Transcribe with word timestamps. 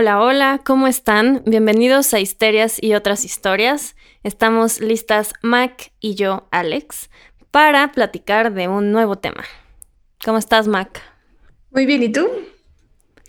Hola, 0.00 0.22
hola, 0.22 0.60
¿cómo 0.64 0.86
están? 0.86 1.42
Bienvenidos 1.44 2.14
a 2.14 2.20
Histerias 2.20 2.80
y 2.80 2.94
otras 2.94 3.24
historias. 3.24 3.96
Estamos 4.22 4.78
listas 4.80 5.32
Mac 5.42 5.90
y 5.98 6.14
yo, 6.14 6.46
Alex, 6.52 7.10
para 7.50 7.90
platicar 7.90 8.54
de 8.54 8.68
un 8.68 8.92
nuevo 8.92 9.16
tema. 9.16 9.42
¿Cómo 10.24 10.38
estás, 10.38 10.68
Mac? 10.68 11.02
Muy 11.72 11.84
bien, 11.84 12.04
¿y 12.04 12.12
tú? 12.12 12.28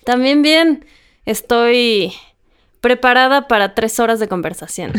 También 0.06 0.44
bien. 0.44 0.86
Estoy 1.26 2.14
preparada 2.82 3.48
para 3.48 3.74
tres 3.74 4.00
horas 4.00 4.20
de 4.20 4.28
conversación. 4.28 4.94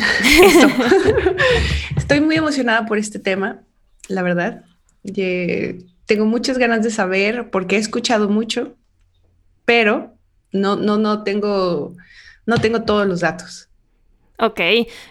Estoy 1.97 2.21
muy 2.21 2.35
emocionada 2.35 2.85
por 2.85 2.99
este 2.99 3.21
tema, 3.21 3.63
la 4.09 4.23
verdad. 4.23 4.65
tengo 5.05 6.25
muchas 6.25 6.59
ganas 6.59 6.83
de 6.83 6.91
saber 6.91 7.49
porque 7.53 7.77
he 7.77 7.79
escuchado 7.79 8.29
mucho, 8.29 8.75
pero 9.65 10.17
no, 10.53 10.77
no, 10.77 10.99
no 10.99 11.23
tengo, 11.23 11.95
no 12.47 12.59
tengo 12.59 12.83
todos 12.83 13.07
los 13.07 13.21
datos. 13.21 13.69
Ok, 14.39 14.61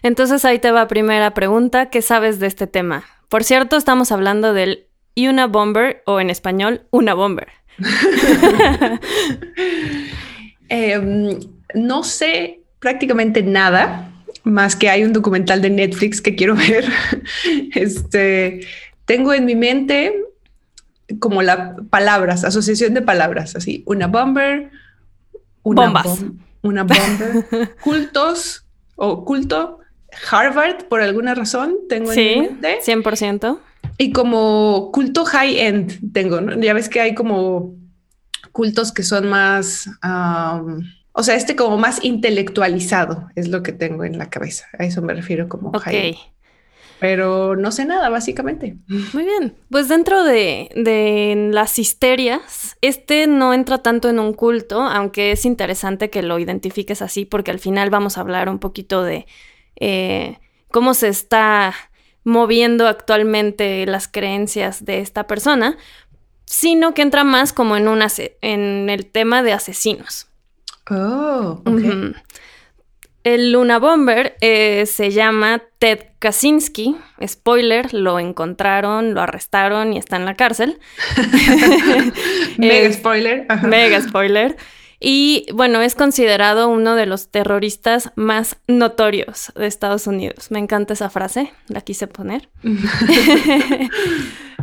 entonces 0.02 0.44
ahí 0.46 0.60
te 0.60 0.72
va 0.72 0.88
primera 0.88 1.34
pregunta. 1.34 1.90
¿Qué 1.90 2.02
sabes 2.02 2.40
de 2.40 2.48
este 2.48 2.66
tema? 2.68 3.04
Por 3.28 3.44
cierto, 3.44 3.78
estamos 3.78 4.12
hablando 4.12 4.54
del 4.54 4.88
Una 5.16 5.46
Bomber 5.46 6.02
o 6.06 6.20
en 6.20 6.30
español, 6.30 6.82
Una 6.92 7.14
Bomber. 7.14 7.48
Em, 10.72 11.40
no 11.74 12.04
sé 12.04 12.60
prácticamente 12.78 13.42
nada, 13.42 14.12
más 14.44 14.76
que 14.76 14.88
hay 14.88 15.04
un 15.04 15.14
documental 15.14 15.64
de 15.64 15.72
Netflix 15.72 16.22
que 16.22 16.36
quiero 16.36 16.56
ver. 16.70 16.86
este, 17.74 18.62
tengo 19.06 19.34
en 19.34 19.46
mi 19.46 19.56
mente 19.56 20.14
como 21.18 21.42
las 21.42 21.80
palabras, 21.90 22.44
asociación 22.44 22.94
de 22.94 23.02
palabras, 23.02 23.56
así, 23.56 23.82
una 23.88 24.06
bomber, 24.06 24.70
una 25.64 25.86
Bombas. 25.86 26.26
una 26.62 26.84
bomber, 26.84 27.76
cultos 27.84 28.66
o 28.96 29.24
culto, 29.26 29.80
Harvard 30.30 30.86
por 30.86 31.02
alguna 31.02 31.36
razón, 31.36 31.76
tengo 31.88 32.12
en 32.12 32.18
mi 32.18 32.48
mente. 32.48 32.80
100%. 32.86 33.60
Y 33.98 34.12
como 34.12 34.92
culto 34.94 35.26
high-end 35.26 36.14
tengo, 36.14 36.42
¿no? 36.42 36.60
Ya 36.60 36.74
ves 36.74 36.90
que 36.90 37.02
hay 37.02 37.16
como 37.16 37.76
cultos 38.52 38.92
que 38.92 39.04
son 39.04 39.30
más, 39.30 39.90
o 41.12 41.24
sea, 41.24 41.36
este 41.36 41.56
como 41.56 41.78
más 41.78 42.04
intelectualizado 42.04 43.30
es 43.36 43.50
lo 43.50 43.62
que 43.64 43.72
tengo 43.72 44.04
en 44.04 44.18
la 44.18 44.30
cabeza. 44.30 44.66
A 44.78 44.86
eso 44.86 45.02
me 45.02 45.14
refiero 45.14 45.48
como 45.50 45.70
Ok. 45.70 45.88
Pero 47.00 47.56
no 47.56 47.72
sé 47.72 47.86
nada, 47.86 48.10
básicamente. 48.10 48.76
Muy 48.88 49.24
bien. 49.24 49.56
Pues 49.70 49.88
dentro 49.88 50.24
de, 50.24 50.70
de, 50.76 51.50
las 51.52 51.80
histerias, 51.80 52.78
este 52.82 53.26
no 53.26 53.54
entra 53.54 53.78
tanto 53.78 54.10
en 54.10 54.20
un 54.20 54.34
culto, 54.34 54.82
aunque 54.82 55.32
es 55.32 55.46
interesante 55.46 56.10
que 56.10 56.22
lo 56.22 56.40
identifiques 56.40 57.02
así, 57.02 57.26
porque 57.26 57.52
al 57.52 57.60
final 57.60 57.90
vamos 57.90 58.18
a 58.18 58.22
hablar 58.22 58.50
un 58.50 58.60
poquito 58.60 59.04
de 59.04 59.28
eh, 59.78 60.40
cómo 60.72 60.94
se 60.94 61.08
está 61.08 61.74
moviendo 62.24 62.88
actualmente 62.88 63.86
las 63.86 64.08
creencias 64.08 64.84
de 64.84 65.00
esta 65.00 65.26
persona, 65.26 65.78
sino 66.46 66.94
que 66.94 67.02
entra 67.02 67.24
más 67.24 67.54
como 67.54 67.78
en, 67.78 67.88
un 67.88 68.02
en 68.42 68.90
el 68.90 69.06
tema 69.06 69.42
de 69.42 69.54
asesinos. 69.54 70.28
Oh, 70.90 71.62
ok. 71.62 71.68
Uh 71.68 71.80
-huh. 71.80 72.16
El 73.24 73.52
Luna 73.52 73.80
Bomber 73.80 74.38
eh, 74.42 74.86
se 74.86 75.12
llama 75.12 75.62
Ted 75.78 76.00
Kaczynski. 76.20 76.96
Spoiler, 77.26 77.94
lo 77.94 78.20
encontraron, 78.20 79.14
lo 79.14 79.22
arrestaron 79.22 79.94
y 79.94 79.98
está 79.98 80.16
en 80.16 80.26
la 80.26 80.36
cárcel. 80.36 80.80
mega 82.58 82.92
spoiler. 82.94 83.46
Ajá. 83.50 83.68
Mega 83.68 84.02
spoiler. 84.02 84.56
Y 85.00 85.48
bueno, 85.54 85.82
es 85.82 85.96
considerado 85.96 86.68
uno 86.68 86.96
de 86.96 87.06
los 87.06 87.30
terroristas 87.30 88.12
más 88.16 88.58
notorios 88.68 89.52
de 89.56 89.68
Estados 89.68 90.08
Unidos. 90.08 90.52
Me 90.52 90.60
encanta 90.60 90.94
esa 90.94 91.10
frase, 91.10 91.54
la 91.68 91.82
quise 91.82 92.08
poner. 92.08 92.50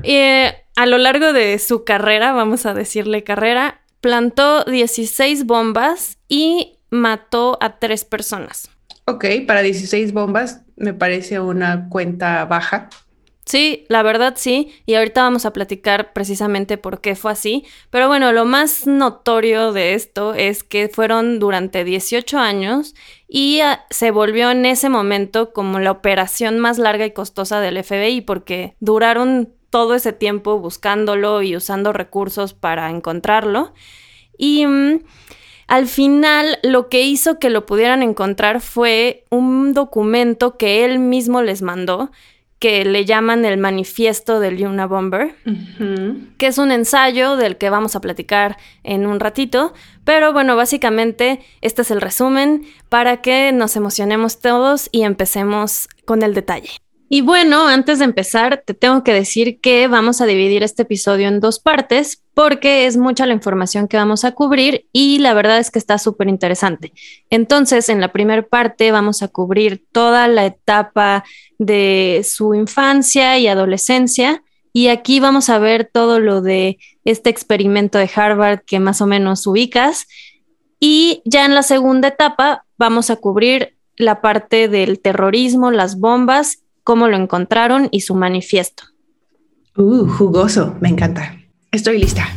y, 0.03 0.13
eh, 0.13 0.55
a 0.77 0.85
lo 0.87 0.99
largo 0.99 1.33
de 1.33 1.59
su 1.59 1.85
carrera, 1.85 2.33
vamos 2.33 2.67
a 2.67 2.75
decirle 2.75 3.25
carrera, 3.25 3.81
plantó 4.03 4.65
16 4.65 5.47
bombas 5.47 6.19
y 6.29 6.76
mató 6.91 7.59
a 7.61 7.79
tres 7.79 8.05
personas. 8.05 8.71
Ok, 9.07 9.25
para 9.47 9.63
16 9.63 10.13
bombas 10.13 10.63
me 10.77 10.93
parece 10.93 11.41
una 11.41 11.89
cuenta 11.89 12.45
baja. 12.45 12.89
Sí, 13.47 13.87
la 13.89 14.03
verdad 14.03 14.35
sí, 14.37 14.73
y 14.87 14.95
ahorita 14.95 15.23
vamos 15.23 15.47
a 15.47 15.53
platicar 15.53 16.13
precisamente 16.13 16.79
por 16.79 17.01
qué 17.01 17.15
fue 17.15 17.31
así, 17.31 17.65
pero 17.91 18.09
bueno, 18.09 18.33
lo 18.33 18.45
más 18.45 18.89
notorio 18.89 19.73
de 19.73 19.95
esto 19.95 20.35
es 20.35 20.65
que 20.65 20.89
fueron 20.89 21.39
durante 21.39 21.85
18 21.85 22.39
años 22.39 22.97
y 23.29 23.61
uh, 23.63 23.77
se 23.89 24.11
volvió 24.11 24.51
en 24.51 24.67
ese 24.67 24.89
momento 24.89 25.53
como 25.53 25.79
la 25.79 25.93
operación 25.93 26.59
más 26.59 26.79
larga 26.79 27.07
y 27.07 27.13
costosa 27.13 27.61
del 27.61 27.77
FBI 27.85 28.23
porque 28.23 28.75
duraron 28.81 29.55
todo 29.71 29.95
ese 29.95 30.13
tiempo 30.13 30.59
buscándolo 30.59 31.41
y 31.43 31.55
usando 31.55 31.93
recursos 31.93 32.53
para 32.53 32.91
encontrarlo. 32.91 33.75
Y 34.37 34.67
mmm, 34.67 35.01
al 35.67 35.87
final 35.87 36.59
lo 36.63 36.89
que 36.89 37.03
hizo 37.03 37.39
que 37.39 37.51
lo 37.51 37.67
pudieran 37.67 38.03
encontrar 38.03 38.61
fue 38.61 39.25
un 39.31 39.73
documento 39.73 40.57
que 40.57 40.85
él 40.85 40.99
mismo 40.99 41.43
les 41.43 41.63
mandó, 41.63 42.11
que 42.59 42.85
le 42.85 43.05
llaman 43.05 43.45
el 43.45 43.59
manifiesto 43.59 44.41
del 44.41 44.63
Luna 44.63 44.87
Bomber, 44.87 45.35
uh 45.45 45.51
-huh. 45.51 46.37
que 46.39 46.47
es 46.47 46.59
un 46.59 46.71
ensayo 46.71 47.37
del 47.37 47.59
que 47.59 47.69
vamos 47.69 47.97
a 47.97 48.01
platicar 48.01 48.57
en 48.83 49.07
un 49.07 49.21
ratito. 49.21 49.75
Pero 50.05 50.33
bueno, 50.33 50.57
básicamente 50.57 51.41
este 51.61 51.83
es 51.83 51.91
el 51.91 52.01
resumen 52.01 52.65
para 52.89 53.21
que 53.21 53.53
nos 53.53 53.77
emocionemos 53.77 54.41
todos 54.41 54.89
y 54.93 55.03
empecemos 55.03 55.89
con 56.05 56.23
el 56.23 56.33
detalle. 56.33 56.71
Y 57.09 57.21
bueno, 57.21 57.69
antes 57.69 58.01
de 58.01 58.05
empezar, 58.05 58.65
te 58.67 58.75
tengo 58.75 59.05
que 59.05 59.13
decir 59.13 59.61
que 59.61 59.87
vamos 59.87 60.21
a 60.21 60.27
dividir 60.27 60.65
este 60.65 60.83
episodio 60.83 61.29
en 61.29 61.39
dos 61.39 61.61
partes 61.61 62.23
porque 62.35 62.87
es 62.87 62.97
mucha 62.97 63.27
la 63.27 63.33
información 63.33 63.87
que 63.87 63.97
vamos 63.97 64.25
a 64.25 64.33
cubrir 64.33 64.89
y 64.93 65.19
la 65.21 65.33
verdad 65.33 65.59
es 65.59 65.71
que 65.71 65.79
está 65.79 65.99
súper 65.99 66.29
interesante. 66.29 66.93
Entonces, 67.31 67.89
en 67.89 68.01
la 68.01 68.13
primera 68.13 68.43
parte 68.43 68.91
vamos 68.91 69.23
a 69.23 69.29
cubrir 69.29 69.85
toda 69.93 70.27
la 70.27 70.47
etapa 70.47 71.23
de 71.59 72.27
su 72.29 72.55
infancia 72.55 73.39
y 73.39 73.47
adolescencia 73.47 74.43
y 74.73 74.89
aquí 74.89 75.21
vamos 75.21 75.49
a 75.49 75.59
ver 75.59 75.89
todo 75.91 76.19
lo 76.19 76.43
de 76.43 76.77
este 77.05 77.31
experimento 77.31 77.99
de 77.99 78.11
Harvard 78.13 78.63
que 78.67 78.81
más 78.81 79.01
o 79.01 79.07
menos 79.07 79.47
ubicas. 79.47 80.09
Y 80.81 81.23
ya 81.25 81.47
en 81.47 81.55
la 81.55 81.63
segunda 81.63 82.09
etapa 82.09 82.67
vamos 82.77 83.11
a 83.11 83.17
cubrir 83.17 83.77
la 83.97 84.21
parte 84.21 84.69
del 84.69 84.99
terrorismo, 85.01 85.71
las 85.71 85.99
bombas 85.99 86.66
cómo 86.87 87.09
lo 87.09 87.17
encontraron 87.17 87.89
y 87.91 88.03
su 88.03 88.15
manifiesto. 88.15 88.85
Uh, 89.77 90.07
jugoso, 90.07 90.77
me 90.81 90.89
encanta. 90.89 91.37
Estoy 91.73 91.99
lista. 91.99 92.29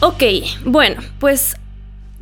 Ok, 0.00 0.22
bueno, 0.66 1.00
pues 1.18 1.56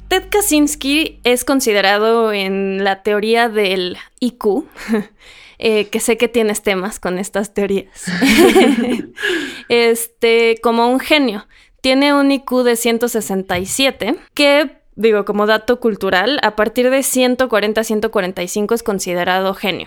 Ted 0.06 0.28
Kaczynski 0.30 1.18
es 1.24 1.44
considerado 1.44 2.32
en 2.32 2.84
la 2.84 3.02
teoría 3.02 3.48
del 3.48 3.96
IQ, 4.20 4.64
eh, 5.64 5.86
que 5.90 6.00
sé 6.00 6.16
que 6.16 6.26
tienes 6.26 6.62
temas 6.62 6.98
con 6.98 7.20
estas 7.20 7.54
teorías, 7.54 8.04
este, 9.68 10.58
como 10.60 10.88
un 10.90 10.98
genio. 10.98 11.46
Tiene 11.80 12.12
un 12.14 12.32
IQ 12.32 12.64
de 12.64 12.74
167, 12.74 14.16
que, 14.34 14.78
digo, 14.96 15.24
como 15.24 15.46
dato 15.46 15.78
cultural, 15.78 16.40
a 16.42 16.56
partir 16.56 16.90
de 16.90 17.04
140 17.04 17.84
145 17.84 18.74
es 18.74 18.82
considerado 18.82 19.54
genio. 19.54 19.86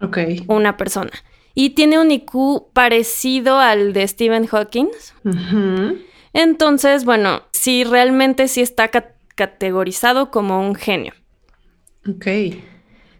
Ok. 0.00 0.18
Una 0.48 0.76
persona. 0.76 1.12
Y 1.54 1.70
tiene 1.70 2.00
un 2.00 2.10
IQ 2.10 2.72
parecido 2.72 3.60
al 3.60 3.92
de 3.92 4.06
Stephen 4.08 4.46
Hawking. 4.46 4.88
Uh 5.22 5.30
-huh. 5.30 6.02
Entonces, 6.32 7.04
bueno, 7.04 7.42
sí, 7.52 7.84
realmente 7.84 8.48
sí 8.48 8.62
está 8.62 8.88
ca 8.88 9.12
categorizado 9.36 10.32
como 10.32 10.60
un 10.60 10.74
genio. 10.74 11.12
Ok. 12.08 12.26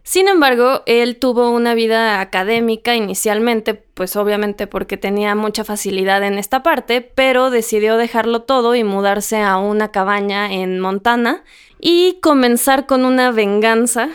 Sin 0.09 0.27
embargo, 0.27 0.83
él 0.87 1.19
tuvo 1.19 1.51
una 1.51 1.75
vida 1.75 2.23
académica 2.23 2.97
inicialmente, 2.97 3.75
pues 3.75 4.17
obviamente 4.17 4.67
porque 4.67 4.97
tenía 4.97 5.35
mucha 5.35 5.65
facilidad 5.65 6.23
en 6.23 6.39
esta 6.39 6.63
parte, 6.63 7.03
pero 7.03 7.51
decidió 7.51 7.99
dejarlo 7.99 8.41
todo 8.41 8.75
y 8.75 8.85
mudarse 8.85 9.43
a 9.43 9.59
una 9.59 9.91
cabaña 9.91 10.51
en 10.51 10.81
Montana 10.81 11.45
y 11.79 12.21
comenzar 12.23 12.87
con 12.87 13.05
una 13.05 13.33
venganza 13.33 14.09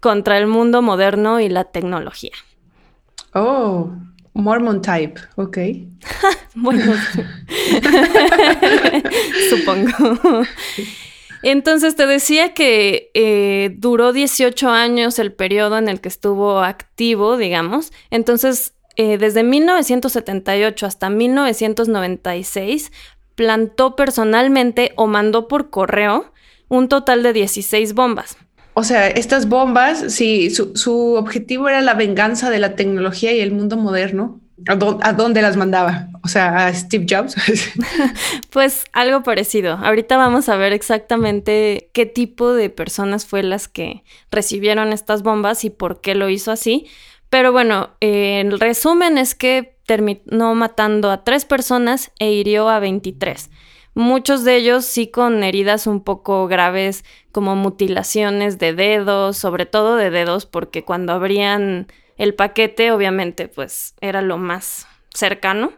contra 0.00 0.36
el 0.36 0.48
mundo 0.48 0.82
moderno 0.82 1.38
y 1.38 1.48
la 1.48 1.62
tecnología. 1.62 2.32
Oh, 3.32 3.92
Mormon 4.34 4.82
type, 4.82 5.20
ok. 5.36 5.58
bueno, 6.56 6.92
supongo. 9.48 10.42
Entonces 11.48 11.94
te 11.94 12.08
decía 12.08 12.54
que 12.54 13.12
eh, 13.14 13.72
duró 13.76 14.12
18 14.12 14.68
años 14.68 15.20
el 15.20 15.32
periodo 15.32 15.78
en 15.78 15.88
el 15.88 16.00
que 16.00 16.08
estuvo 16.08 16.58
activo, 16.58 17.36
digamos. 17.36 17.92
Entonces, 18.10 18.74
eh, 18.96 19.16
desde 19.16 19.44
1978 19.44 20.86
hasta 20.86 21.08
1996, 21.08 22.90
plantó 23.36 23.94
personalmente 23.94 24.92
o 24.96 25.06
mandó 25.06 25.46
por 25.46 25.70
correo 25.70 26.32
un 26.66 26.88
total 26.88 27.22
de 27.22 27.32
16 27.32 27.94
bombas. 27.94 28.36
O 28.74 28.82
sea, 28.82 29.06
estas 29.06 29.48
bombas, 29.48 30.12
sí, 30.12 30.50
su, 30.50 31.14
objetivo 31.14 31.68
era 31.68 31.80
la 31.80 31.94
venganza 31.94 32.50
de 32.50 32.58
la 32.58 32.74
tecnología 32.74 33.32
y 33.32 33.38
el 33.38 33.52
mundo 33.52 33.76
moderno. 33.76 34.40
¿A, 34.68 35.12
dónde 35.12 35.42
las 35.42 35.56
mandaba? 35.56 36.08
O 36.22 36.28
sea, 36.28 36.66
a 36.66 36.74
Steve 36.74 37.06
Jobs. 37.08 37.36
pues 38.50 38.84
algo 38.92 39.22
parecido. 39.22 39.74
Ahorita 39.74 40.16
vamos 40.16 40.48
a 40.48 40.56
ver 40.56 40.72
exactamente 40.72 41.90
qué 41.92 42.06
tipo 42.06 42.52
de 42.52 42.70
personas 42.70 43.26
fue 43.26 43.42
las 43.42 43.68
que 43.68 44.02
recibieron 44.30 44.92
estas 44.92 45.22
bombas 45.22 45.64
y 45.64 45.70
por 45.70 46.00
qué 46.00 46.14
lo 46.14 46.30
hizo 46.30 46.52
así. 46.52 46.86
Pero 47.28 47.52
bueno, 47.52 47.90
el 48.00 48.58
resumen 48.58 49.18
es 49.18 49.34
que 49.34 49.76
terminó 49.84 50.54
matando 50.54 51.10
a 51.10 51.22
tres 51.22 51.44
personas 51.44 52.10
e 52.18 52.30
hirió 52.30 52.68
a 52.68 52.80
23 52.80 53.50
muchos 53.96 54.44
de 54.44 54.56
ellos 54.56 54.84
sí 54.84 55.08
con 55.08 55.42
heridas 55.42 55.86
un 55.86 56.02
poco 56.04 56.46
graves 56.46 57.02
como 57.32 57.56
mutilaciones 57.56 58.58
de 58.58 58.74
dedos, 58.74 59.38
sobre 59.38 59.64
todo 59.64 59.96
de 59.96 60.10
dedos, 60.10 60.44
porque 60.44 60.84
cuando 60.84 61.14
abrían 61.14 61.88
el 62.16 62.34
paquete 62.34 62.92
obviamente 62.92 63.48
pues 63.48 63.94
era 64.00 64.22
lo 64.22 64.38
más 64.38 64.86
cercano, 65.14 65.72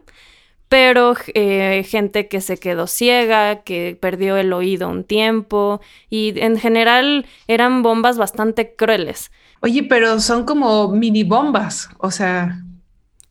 pero 0.67 1.15
eh, 1.33 1.85
gente 1.87 2.27
que 2.27 2.41
se 2.41 2.57
quedó 2.57 2.87
ciega, 2.87 3.63
que 3.63 3.97
perdió 3.99 4.37
el 4.37 4.53
oído 4.53 4.87
un 4.87 5.03
tiempo 5.03 5.81
y 6.09 6.39
en 6.39 6.57
general 6.57 7.25
eran 7.47 7.81
bombas 7.81 8.17
bastante 8.17 8.75
crueles. 8.75 9.31
Oye, 9.61 9.83
pero 9.83 10.19
son 10.19 10.45
como 10.45 10.89
mini 10.89 11.23
bombas, 11.23 11.89
o 11.97 12.11
sea... 12.11 12.61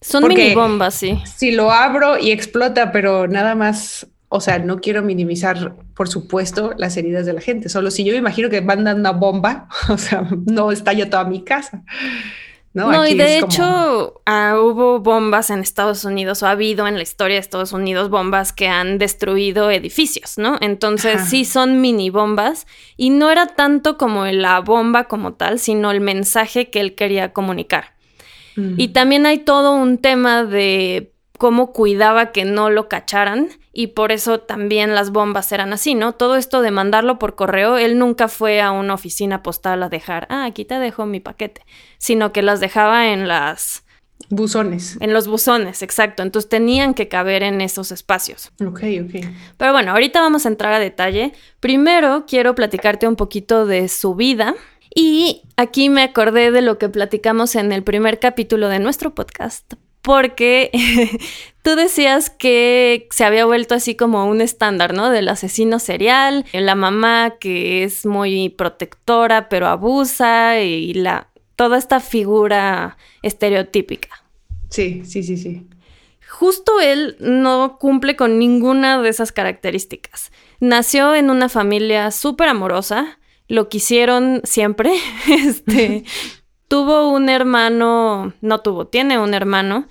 Son 0.01 0.29
mini 0.29 0.55
bombas, 0.55 0.95
sí. 0.95 1.21
Si 1.25 1.51
lo 1.51 1.73
abro 1.73 2.19
y 2.19 2.31
explota, 2.31 2.93
pero 2.93 3.27
nada 3.27 3.55
más 3.55 4.07
o 4.31 4.41
sea, 4.41 4.59
no 4.59 4.81
quiero 4.81 5.03
minimizar, 5.03 5.75
por 5.95 6.09
supuesto, 6.09 6.75
las 6.77 6.97
heridas 6.97 7.25
de 7.25 7.33
la 7.33 7.41
gente. 7.41 7.69
Solo 7.69 7.91
si 7.91 8.05
yo 8.05 8.13
me 8.13 8.19
imagino 8.19 8.51
que 8.51 8.61
mandan 8.61 9.01
una 9.01 9.13
bomba, 9.13 9.69
o 9.89 9.97
sea, 9.97 10.29
no 10.47 10.71
estalla 10.71 11.09
toda 11.09 11.25
mi 11.25 11.45
casa. 11.45 11.83
No, 12.79 12.93
no 12.93 13.09
y 13.09 13.15
de 13.15 13.39
hecho 13.39 14.21
ah, 14.25 14.57
hubo 14.61 15.01
bombas 15.01 15.51
en 15.51 15.59
Estados 15.59 16.05
Unidos 16.05 16.45
o 16.45 16.47
ha 16.47 16.53
habido 16.53 16.87
en 16.87 16.95
la 16.95 17.03
historia 17.03 17.35
de 17.35 17.41
Estados 17.41 17.73
Unidos 17.73 18.09
bombas 18.09 18.53
que 18.53 18.69
han 18.69 18.99
destruido 18.99 19.69
edificios, 19.73 20.39
¿no? 20.39 20.59
Entonces 20.61 21.23
sí 21.29 21.45
son 21.45 21.81
mini 21.81 22.11
bombas 22.11 22.69
y 22.97 23.11
no 23.11 23.31
era 23.33 23.49
tanto 23.49 23.99
como 23.99 24.27
la 24.27 24.61
bomba 24.61 25.05
como 25.05 25.35
tal, 25.35 25.59
sino 25.59 25.91
el 25.91 26.01
mensaje 26.01 26.71
que 26.71 26.79
él 26.79 26.95
quería 26.95 27.33
comunicar. 27.33 27.95
Mm. 28.55 28.75
Y 28.77 28.89
también 28.89 29.27
hay 29.27 29.39
todo 29.39 29.75
un 29.75 29.99
tema 29.99 30.45
de 30.45 31.13
cómo 31.38 31.73
cuidaba 31.73 32.32
que 32.32 32.44
no 32.44 32.69
lo 32.69 32.88
cacharan 32.88 33.49
y 33.73 33.88
por 33.88 34.12
eso 34.12 34.40
también 34.40 34.94
las 34.94 35.11
bombas 35.11 35.50
eran 35.52 35.73
así, 35.73 35.94
¿no? 35.94 36.12
Todo 36.12 36.37
esto 36.37 36.61
de 36.62 36.70
mandarlo 36.70 37.19
por 37.19 37.37
correo, 37.37 37.79
él 37.79 37.99
nunca 37.99 38.29
fue 38.29 38.61
a 38.61 38.73
una 38.73 38.94
oficina 38.94 39.43
postal 39.43 39.82
a 39.82 39.88
dejar, 39.88 40.26
ah, 40.31 40.44
aquí 40.44 40.64
te 40.64 40.79
dejo 40.79 41.06
mi 41.06 41.20
paquete, 41.20 41.62
sino 41.96 42.32
que 42.32 42.43
las 42.43 42.61
dejaba 42.61 43.12
en 43.12 43.29
las... 43.29 43.85
Buzones. 44.31 44.99
En 45.00 45.12
los 45.12 45.29
buzones, 45.29 45.82
exacto. 45.82 46.25
Entonces 46.25 46.49
tenían 46.49 46.93
que 46.93 47.06
caber 47.08 47.44
en 47.44 47.61
esos 47.61 47.93
espacios. 47.93 48.50
Ok, 48.61 48.82
ok. 49.05 49.25
Pero 49.56 49.73
bueno, 49.73 49.93
ahorita 49.93 50.20
vamos 50.20 50.44
a 50.44 50.49
entrar 50.49 50.73
a 50.75 50.81
detalle. 50.81 51.32
Primero 51.61 52.25
quiero 52.26 52.56
platicarte 52.56 53.06
un 53.06 53.14
poquito 53.14 53.64
de 53.64 53.88
su 53.88 54.17
vida. 54.17 54.56
Y 54.94 55.43
aquí 55.56 55.88
me 55.88 56.02
acordé 56.02 56.50
de 56.50 56.62
lo 56.62 56.79
que 56.79 56.88
platicamos 56.88 57.55
en 57.55 57.70
el 57.70 57.85
primer 57.85 58.19
capítulo 58.19 58.69
de 58.69 58.81
nuestro 58.81 59.14
podcast, 59.14 59.75
porque 60.09 60.71
tú 61.63 61.77
decías 61.77 62.31
que 62.31 63.09
se 63.11 63.27
había 63.27 63.45
vuelto 63.45 63.75
así 63.75 63.95
como 63.95 64.25
un 64.25 64.41
estándar, 64.41 64.95
¿no? 64.95 65.11
Del 65.11 65.29
asesino 65.29 65.79
serial, 65.79 66.47
la 66.55 66.75
mamá 66.75 67.35
que 67.39 67.85
es 67.85 68.07
muy 68.07 68.49
protectora 68.49 69.51
pero 69.51 69.67
abusa 69.67 70.63
y 70.63 70.95
la 70.95 71.29
toda 71.57 71.77
esta 71.77 72.01
figura 72.01 72.97
estereotípica. 73.21 74.09
Sí, 74.71 75.03
sí, 75.05 75.23
sí, 75.23 75.37
sí. 75.37 75.67
Justo 76.27 76.81
él 76.81 77.19
no 77.21 77.77
cumple 77.79 78.17
con 78.17 78.39
ninguna 78.39 79.03
de 79.03 79.11
esas 79.11 79.31
características. 79.31 80.33
Nació 80.59 81.15
en 81.15 81.29
una 81.29 81.51
familia 81.51 82.11
súper 82.13 82.49
amorosa, 82.49 83.19
lo 83.47 83.69
quisieron 83.69 84.41
siempre, 84.45 84.91
este, 85.29 86.05
tuvo 86.69 87.09
un 87.11 87.29
hermano, 87.29 88.35
no 88.41 88.61
tuvo, 88.61 88.87
tiene 88.87 89.19
un 89.19 89.35
hermano 89.35 89.88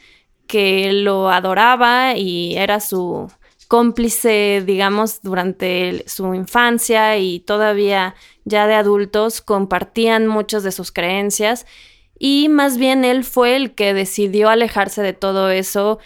que 0.48 0.94
lo 0.94 1.30
adoraba 1.30 2.16
y 2.16 2.56
era 2.56 2.80
su 2.80 3.30
cómplice, 3.68 4.64
digamos, 4.66 5.22
durante 5.22 6.08
su 6.08 6.34
infancia 6.34 7.18
y 7.18 7.42
todavía 7.42 8.16
ya 8.46 8.66
de 8.68 8.76
adultos 8.76 9.42
compartían 9.42 10.28
muchas 10.28 10.64
de 10.64 10.72
sus 10.72 10.92
creencias 10.92 11.66
y 12.18 12.50
más 12.50 12.78
bien 12.78 13.06
él 13.06 13.24
fue 13.24 13.56
el 13.56 13.76
que 13.76 13.94
decidió 13.94 14.50
alejarse 14.50 15.02
de 15.02 15.14
todo 15.14 15.50
eso. 15.50 16.00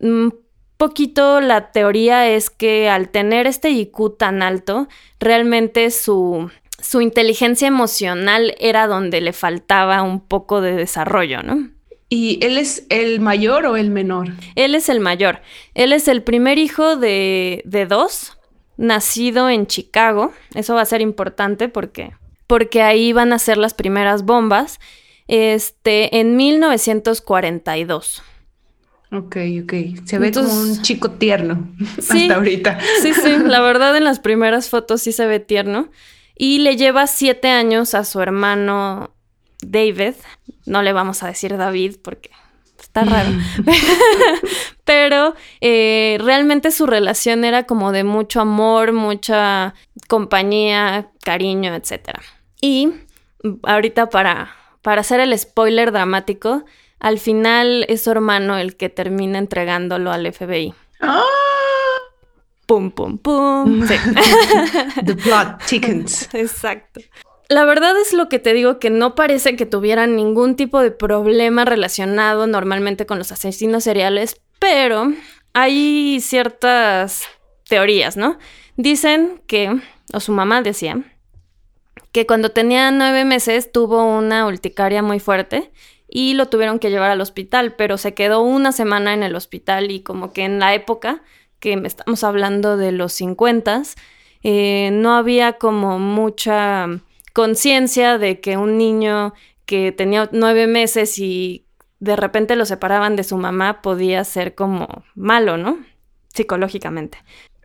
Un 0.00 0.38
poquito 0.76 1.40
la 1.40 1.70
teoría 1.72 2.28
es 2.28 2.50
que 2.50 2.88
al 2.88 3.08
tener 3.08 3.46
este 3.46 3.70
IQ 3.70 4.16
tan 4.18 4.42
alto, 4.42 4.88
realmente 5.18 5.90
su 5.90 6.50
su 6.86 7.00
inteligencia 7.00 7.66
emocional 7.66 8.54
era 8.60 8.86
donde 8.86 9.20
le 9.20 9.32
faltaba 9.32 10.02
un 10.02 10.20
poco 10.20 10.60
de 10.60 10.76
desarrollo, 10.76 11.42
¿no? 11.42 11.68
¿Y 12.08 12.38
él 12.42 12.58
es 12.58 12.86
el 12.90 13.18
mayor 13.18 13.66
o 13.66 13.76
el 13.76 13.90
menor? 13.90 14.28
Él 14.54 14.76
es 14.76 14.88
el 14.88 15.00
mayor. 15.00 15.40
Él 15.74 15.92
es 15.92 16.06
el 16.06 16.22
primer 16.22 16.58
hijo 16.58 16.94
de, 16.94 17.62
de 17.64 17.86
dos, 17.86 18.38
nacido 18.76 19.50
en 19.50 19.66
Chicago. 19.66 20.32
Eso 20.54 20.76
va 20.76 20.82
a 20.82 20.86
ser 20.86 21.00
importante 21.00 21.68
porque, 21.68 22.12
porque 22.46 22.82
ahí 22.82 23.12
van 23.12 23.32
a 23.32 23.40
ser 23.40 23.58
las 23.58 23.74
primeras 23.74 24.22
bombas. 24.22 24.78
Este, 25.26 26.20
en 26.20 26.36
1942. 26.36 28.22
Ok, 29.10 29.36
ok. 29.64 29.74
Se 30.04 30.20
ve 30.20 30.30
como 30.30 30.54
un 30.54 30.82
chico 30.82 31.10
tierno 31.10 31.68
hasta 31.98 32.36
ahorita. 32.36 32.78
Sí, 33.02 33.12
sí, 33.12 33.38
la 33.44 33.60
verdad 33.60 33.96
en 33.96 34.04
las 34.04 34.20
primeras 34.20 34.70
fotos 34.70 35.02
sí 35.02 35.10
se 35.10 35.26
ve 35.26 35.40
tierno 35.40 35.88
y 36.36 36.58
le 36.58 36.76
lleva 36.76 37.06
siete 37.06 37.48
años 37.48 37.94
a 37.94 38.04
su 38.04 38.20
hermano 38.20 39.10
David. 39.62 40.14
No 40.66 40.82
le 40.82 40.92
vamos 40.92 41.22
a 41.22 41.28
decir 41.28 41.56
David 41.56 41.96
porque 42.02 42.30
está 42.78 43.04
raro. 43.04 43.30
Pero 44.84 45.34
eh, 45.60 46.18
realmente 46.20 46.70
su 46.70 46.86
relación 46.86 47.44
era 47.44 47.64
como 47.64 47.92
de 47.92 48.04
mucho 48.04 48.40
amor, 48.40 48.92
mucha 48.92 49.74
compañía, 50.08 51.08
cariño, 51.24 51.74
etc. 51.74 52.18
Y 52.60 52.90
ahorita 53.62 54.10
para, 54.10 54.54
para 54.82 55.00
hacer 55.00 55.20
el 55.20 55.36
spoiler 55.38 55.90
dramático, 55.90 56.64
al 57.00 57.18
final 57.18 57.84
es 57.88 58.02
su 58.02 58.10
hermano 58.10 58.58
el 58.58 58.76
que 58.76 58.88
termina 58.88 59.38
entregándolo 59.38 60.12
al 60.12 60.32
FBI. 60.32 60.74
¡Ah! 61.00 61.22
Pum, 62.66 62.90
pum, 62.90 63.18
pum. 63.18 63.86
The 65.04 65.14
plot 65.14 65.64
chickens. 65.66 66.28
Exacto. 66.34 67.00
La 67.48 67.64
verdad 67.64 67.98
es 68.00 68.12
lo 68.12 68.28
que 68.28 68.40
te 68.40 68.52
digo 68.52 68.80
que 68.80 68.90
no 68.90 69.14
parece 69.14 69.54
que 69.54 69.66
tuvieran 69.66 70.16
ningún 70.16 70.56
tipo 70.56 70.80
de 70.80 70.90
problema 70.90 71.64
relacionado 71.64 72.46
normalmente 72.48 73.06
con 73.06 73.18
los 73.18 73.30
asesinos 73.30 73.84
seriales, 73.84 74.40
pero 74.58 75.12
hay 75.52 76.18
ciertas 76.20 77.22
teorías, 77.68 78.16
¿no? 78.16 78.38
Dicen 78.76 79.40
que, 79.46 79.80
o 80.12 80.18
su 80.18 80.32
mamá 80.32 80.60
decía, 80.62 81.04
que 82.10 82.26
cuando 82.26 82.50
tenía 82.50 82.90
nueve 82.90 83.24
meses 83.24 83.70
tuvo 83.70 84.04
una 84.04 84.46
urticaria 84.46 85.02
muy 85.02 85.20
fuerte 85.20 85.70
y 86.08 86.34
lo 86.34 86.46
tuvieron 86.46 86.78
que 86.78 86.90
llevar 86.90 87.10
al 87.10 87.20
hospital, 87.20 87.74
pero 87.76 87.96
se 87.96 88.14
quedó 88.14 88.40
una 88.40 88.72
semana 88.72 89.14
en 89.14 89.22
el 89.22 89.36
hospital 89.36 89.90
y 89.90 90.00
como 90.00 90.32
que 90.32 90.44
en 90.44 90.58
la 90.58 90.74
época 90.74 91.22
que 91.60 91.72
estamos 91.84 92.24
hablando 92.24 92.76
de 92.76 92.92
los 92.92 93.12
50, 93.14 93.82
eh, 94.42 94.90
no 94.92 95.16
había 95.16 95.54
como 95.54 95.98
mucha 95.98 96.86
conciencia 97.32 98.18
de 98.18 98.40
que 98.40 98.56
un 98.56 98.78
niño 98.78 99.34
que 99.66 99.92
tenía 99.92 100.28
nueve 100.32 100.66
meses 100.66 101.18
y 101.18 101.66
de 101.98 102.16
repente 102.16 102.56
lo 102.56 102.64
separaban 102.64 103.16
de 103.16 103.24
su 103.24 103.36
mamá 103.36 103.82
podía 103.82 104.22
ser 104.24 104.54
como 104.54 105.04
malo, 105.14 105.56
¿no? 105.56 105.78
Psicológicamente. 106.32 107.18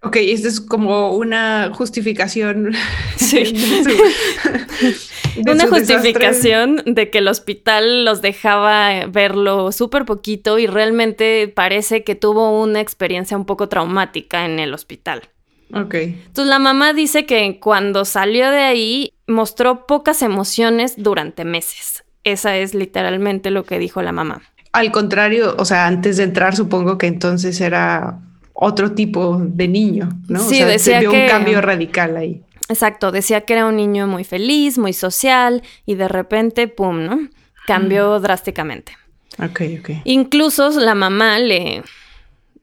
Ok, 0.03 0.15
esto 0.17 0.47
es 0.47 0.59
como 0.59 1.11
una 1.11 1.71
justificación. 1.73 2.73
Sí. 3.17 3.53
una 5.47 5.67
justificación 5.67 6.81
de 6.85 7.09
que 7.09 7.19
el 7.19 7.27
hospital 7.27 8.03
los 8.03 8.21
dejaba 8.21 9.05
verlo 9.05 9.71
súper 9.71 10.03
poquito 10.05 10.59
y 10.59 10.67
realmente 10.67 11.47
parece 11.47 12.03
que 12.03 12.15
tuvo 12.15 12.61
una 12.61 12.81
experiencia 12.81 13.37
un 13.37 13.45
poco 13.45 13.69
traumática 13.69 14.43
en 14.43 14.59
el 14.59 14.73
hospital. 14.73 15.29
Ok. 15.73 15.93
Entonces 15.93 16.47
la 16.47 16.59
mamá 16.59 16.93
dice 16.93 17.25
que 17.25 17.59
cuando 17.59 18.03
salió 18.03 18.49
de 18.49 18.63
ahí 18.63 19.13
mostró 19.27 19.85
pocas 19.85 20.21
emociones 20.23 20.95
durante 20.97 21.45
meses. 21.45 22.03
Esa 22.23 22.57
es 22.57 22.73
literalmente 22.73 23.51
lo 23.51 23.63
que 23.63 23.79
dijo 23.79 24.01
la 24.01 24.11
mamá. 24.11 24.41
Al 24.73 24.91
contrario, 24.91 25.55
o 25.57 25.63
sea, 25.63 25.87
antes 25.87 26.17
de 26.17 26.23
entrar 26.23 26.55
supongo 26.55 26.97
que 26.97 27.07
entonces 27.07 27.61
era 27.61 28.19
otro 28.53 28.91
tipo 28.93 29.37
de 29.39 29.67
niño, 29.67 30.09
¿no? 30.27 30.39
Sí, 30.39 30.55
o 30.55 30.57
sea, 30.57 30.67
decía 30.67 30.93
se 30.95 30.99
vio 31.01 31.11
que- 31.11 31.23
un 31.23 31.27
cambio 31.29 31.61
radical 31.61 32.17
ahí. 32.17 32.41
Exacto, 32.69 33.11
decía 33.11 33.41
que 33.41 33.53
era 33.53 33.65
un 33.65 33.75
niño 33.75 34.07
muy 34.07 34.23
feliz, 34.23 34.77
muy 34.77 34.93
social 34.93 35.61
y 35.85 35.95
de 35.95 36.07
repente, 36.07 36.67
¡pum!, 36.67 37.05
¿no? 37.05 37.19
Cambió 37.67 38.19
drásticamente. 38.19 38.93
Ok, 39.39 39.61
ok. 39.79 39.89
Incluso 40.05 40.69
la 40.79 40.95
mamá 40.95 41.39
le, 41.39 41.83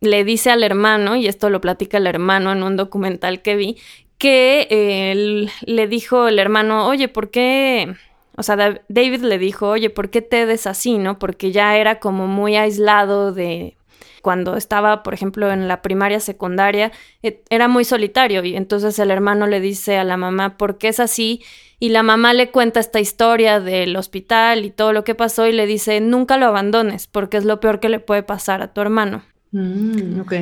le 0.00 0.24
dice 0.24 0.50
al 0.50 0.62
hermano, 0.62 1.16
y 1.16 1.26
esto 1.26 1.50
lo 1.50 1.60
platica 1.60 1.98
el 1.98 2.06
hermano 2.06 2.52
en 2.52 2.62
un 2.62 2.76
documental 2.76 3.42
que 3.42 3.56
vi, 3.56 3.76
que 4.18 4.66
eh, 4.70 5.12
él- 5.12 5.50
le 5.64 5.86
dijo 5.88 6.28
el 6.28 6.38
hermano, 6.38 6.86
oye, 6.86 7.08
¿por 7.08 7.30
qué? 7.30 7.94
O 8.36 8.42
sea, 8.42 8.56
Da- 8.56 8.80
David 8.88 9.22
le 9.22 9.38
dijo, 9.38 9.68
oye, 9.68 9.90
¿por 9.90 10.10
qué 10.10 10.22
Ted 10.22 10.48
es 10.50 10.66
así, 10.66 10.98
no? 10.98 11.18
Porque 11.18 11.52
ya 11.52 11.76
era 11.76 12.00
como 12.00 12.26
muy 12.26 12.56
aislado 12.56 13.32
de 13.32 13.76
cuando 14.22 14.56
estaba, 14.56 15.02
por 15.02 15.14
ejemplo, 15.14 15.50
en 15.50 15.68
la 15.68 15.82
primaria, 15.82 16.20
secundaria, 16.20 16.92
eh, 17.22 17.42
era 17.50 17.68
muy 17.68 17.84
solitario 17.84 18.44
y 18.44 18.56
entonces 18.56 18.98
el 18.98 19.10
hermano 19.10 19.46
le 19.46 19.60
dice 19.60 19.98
a 19.98 20.04
la 20.04 20.16
mamá, 20.16 20.56
¿por 20.56 20.78
qué 20.78 20.88
es 20.88 21.00
así? 21.00 21.42
Y 21.80 21.90
la 21.90 22.02
mamá 22.02 22.32
le 22.32 22.50
cuenta 22.50 22.80
esta 22.80 23.00
historia 23.00 23.60
del 23.60 23.96
hospital 23.96 24.64
y 24.64 24.70
todo 24.70 24.92
lo 24.92 25.04
que 25.04 25.14
pasó 25.14 25.46
y 25.46 25.52
le 25.52 25.66
dice, 25.66 26.00
nunca 26.00 26.36
lo 26.36 26.46
abandones 26.46 27.06
porque 27.06 27.36
es 27.36 27.44
lo 27.44 27.60
peor 27.60 27.80
que 27.80 27.88
le 27.88 28.00
puede 28.00 28.22
pasar 28.22 28.62
a 28.62 28.72
tu 28.72 28.80
hermano. 28.80 29.22
Mm, 29.52 30.20
ok. 30.20 30.32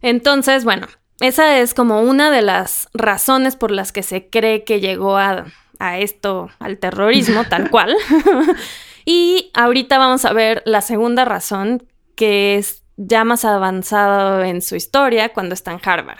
Entonces, 0.00 0.64
bueno, 0.64 0.86
esa 1.20 1.58
es 1.58 1.74
como 1.74 2.00
una 2.00 2.30
de 2.30 2.42
las 2.42 2.88
razones 2.94 3.56
por 3.56 3.70
las 3.70 3.92
que 3.92 4.02
se 4.02 4.28
cree 4.28 4.64
que 4.64 4.80
llegó 4.80 5.16
a, 5.16 5.46
a 5.78 5.98
esto, 5.98 6.50
al 6.58 6.78
terrorismo, 6.78 7.44
tal 7.44 7.70
cual. 7.72 7.94
y 9.04 9.50
ahorita 9.54 9.98
vamos 9.98 10.24
a 10.24 10.32
ver 10.32 10.62
la 10.64 10.80
segunda 10.80 11.24
razón, 11.24 11.82
que 12.14 12.56
es 12.56 12.84
ya 12.98 13.24
más 13.24 13.44
avanzado 13.46 14.44
en 14.44 14.60
su 14.60 14.76
historia 14.76 15.30
cuando 15.30 15.54
está 15.54 15.72
en 15.72 15.80
Harvard. 15.82 16.18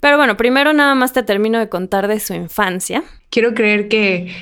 Pero 0.00 0.18
bueno, 0.18 0.36
primero 0.36 0.74
nada 0.74 0.94
más 0.94 1.14
te 1.14 1.22
termino 1.22 1.58
de 1.58 1.70
contar 1.70 2.06
de 2.06 2.20
su 2.20 2.34
infancia. 2.34 3.02
Quiero 3.30 3.54
creer 3.54 3.88
que 3.88 4.34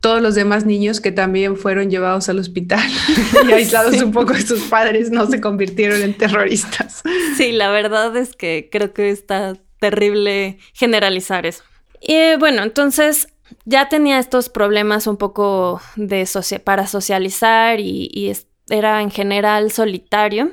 todos 0.00 0.20
los 0.20 0.34
demás 0.34 0.66
niños 0.66 1.00
que 1.00 1.10
también 1.12 1.56
fueron 1.56 1.88
llevados 1.90 2.28
al 2.28 2.38
hospital 2.38 2.86
y 3.48 3.52
aislados 3.52 3.94
Sí. 3.96 4.02
un 4.04 4.12
poco 4.12 4.34
de 4.34 4.42
sus 4.42 4.60
padres 4.64 5.10
no 5.10 5.26
se 5.26 5.40
convirtieron 5.40 6.02
en 6.02 6.12
terroristas. 6.14 7.02
Sí, 7.36 7.52
la 7.52 7.70
verdad 7.70 8.14
es 8.16 8.36
que 8.36 8.68
creo 8.70 8.92
que 8.92 9.08
está 9.10 9.54
terrible 9.80 10.58
generalizar 10.74 11.46
eso. 11.46 11.62
Y 12.00 12.12
eh, 12.14 12.36
bueno, 12.38 12.62
entonces 12.62 13.28
ya 13.64 13.88
tenía 13.88 14.18
estos 14.18 14.50
problemas 14.50 15.06
un 15.06 15.16
poco 15.16 15.80
de 15.96 16.26
socia- 16.26 16.62
para 16.62 16.86
socializar 16.86 17.80
y, 17.80 18.32
era 18.70 19.00
en 19.00 19.10
general 19.10 19.72
solitario, 19.72 20.52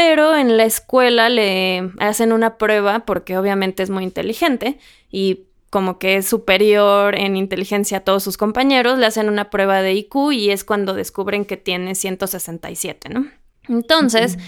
pero 0.00 0.36
en 0.36 0.56
la 0.56 0.64
escuela 0.64 1.28
le 1.28 1.90
hacen 1.98 2.32
una 2.32 2.56
prueba 2.56 3.00
porque 3.00 3.36
obviamente 3.36 3.82
es 3.82 3.90
muy 3.90 4.04
inteligente 4.04 4.78
y 5.10 5.46
como 5.70 5.98
que 5.98 6.14
es 6.18 6.28
superior 6.28 7.16
en 7.16 7.36
inteligencia 7.36 7.98
a 7.98 8.00
todos 8.02 8.22
sus 8.22 8.36
compañeros, 8.36 8.96
le 8.96 9.06
hacen 9.06 9.28
una 9.28 9.50
prueba 9.50 9.82
de 9.82 9.94
IQ 9.94 10.30
y 10.32 10.50
es 10.50 10.62
cuando 10.62 10.94
descubren 10.94 11.44
que 11.44 11.56
tiene 11.56 11.96
167, 11.96 13.08
¿no? 13.08 13.26
Entonces, 13.68 14.38